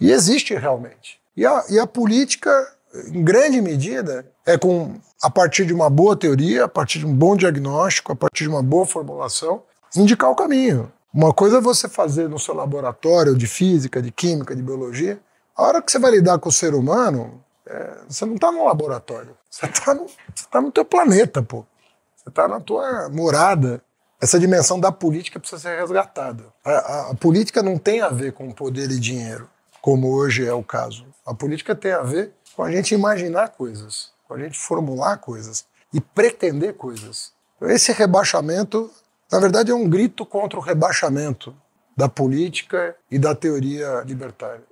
[0.00, 1.18] e existe realmente.
[1.36, 2.50] E a, e a política,
[3.12, 7.14] em grande medida, é com a partir de uma boa teoria, a partir de um
[7.14, 9.62] bom diagnóstico, a partir de uma boa formulação,
[9.96, 10.90] indicar o caminho.
[11.12, 15.18] Uma coisa é você fazer no seu laboratório de física, de química, de biologia.
[15.56, 18.64] A hora que você vai lidar com o ser humano, é, você não está no
[18.64, 19.36] laboratório.
[19.50, 20.06] Você está no,
[20.50, 21.66] tá no teu planeta, pô.
[22.14, 23.82] Você está na tua morada.
[24.20, 26.44] Essa dimensão da política precisa ser resgatada.
[26.64, 29.48] A, a, a política não tem a ver com poder e dinheiro,
[29.80, 31.06] como hoje é o caso.
[31.24, 35.64] A política tem a ver com a gente imaginar coisas, com a gente formular coisas
[35.94, 37.32] e pretender coisas.
[37.60, 38.90] Esse rebaixamento
[39.30, 41.54] na verdade, é um grito contra o rebaixamento
[41.96, 44.62] da política e da teoria libertária.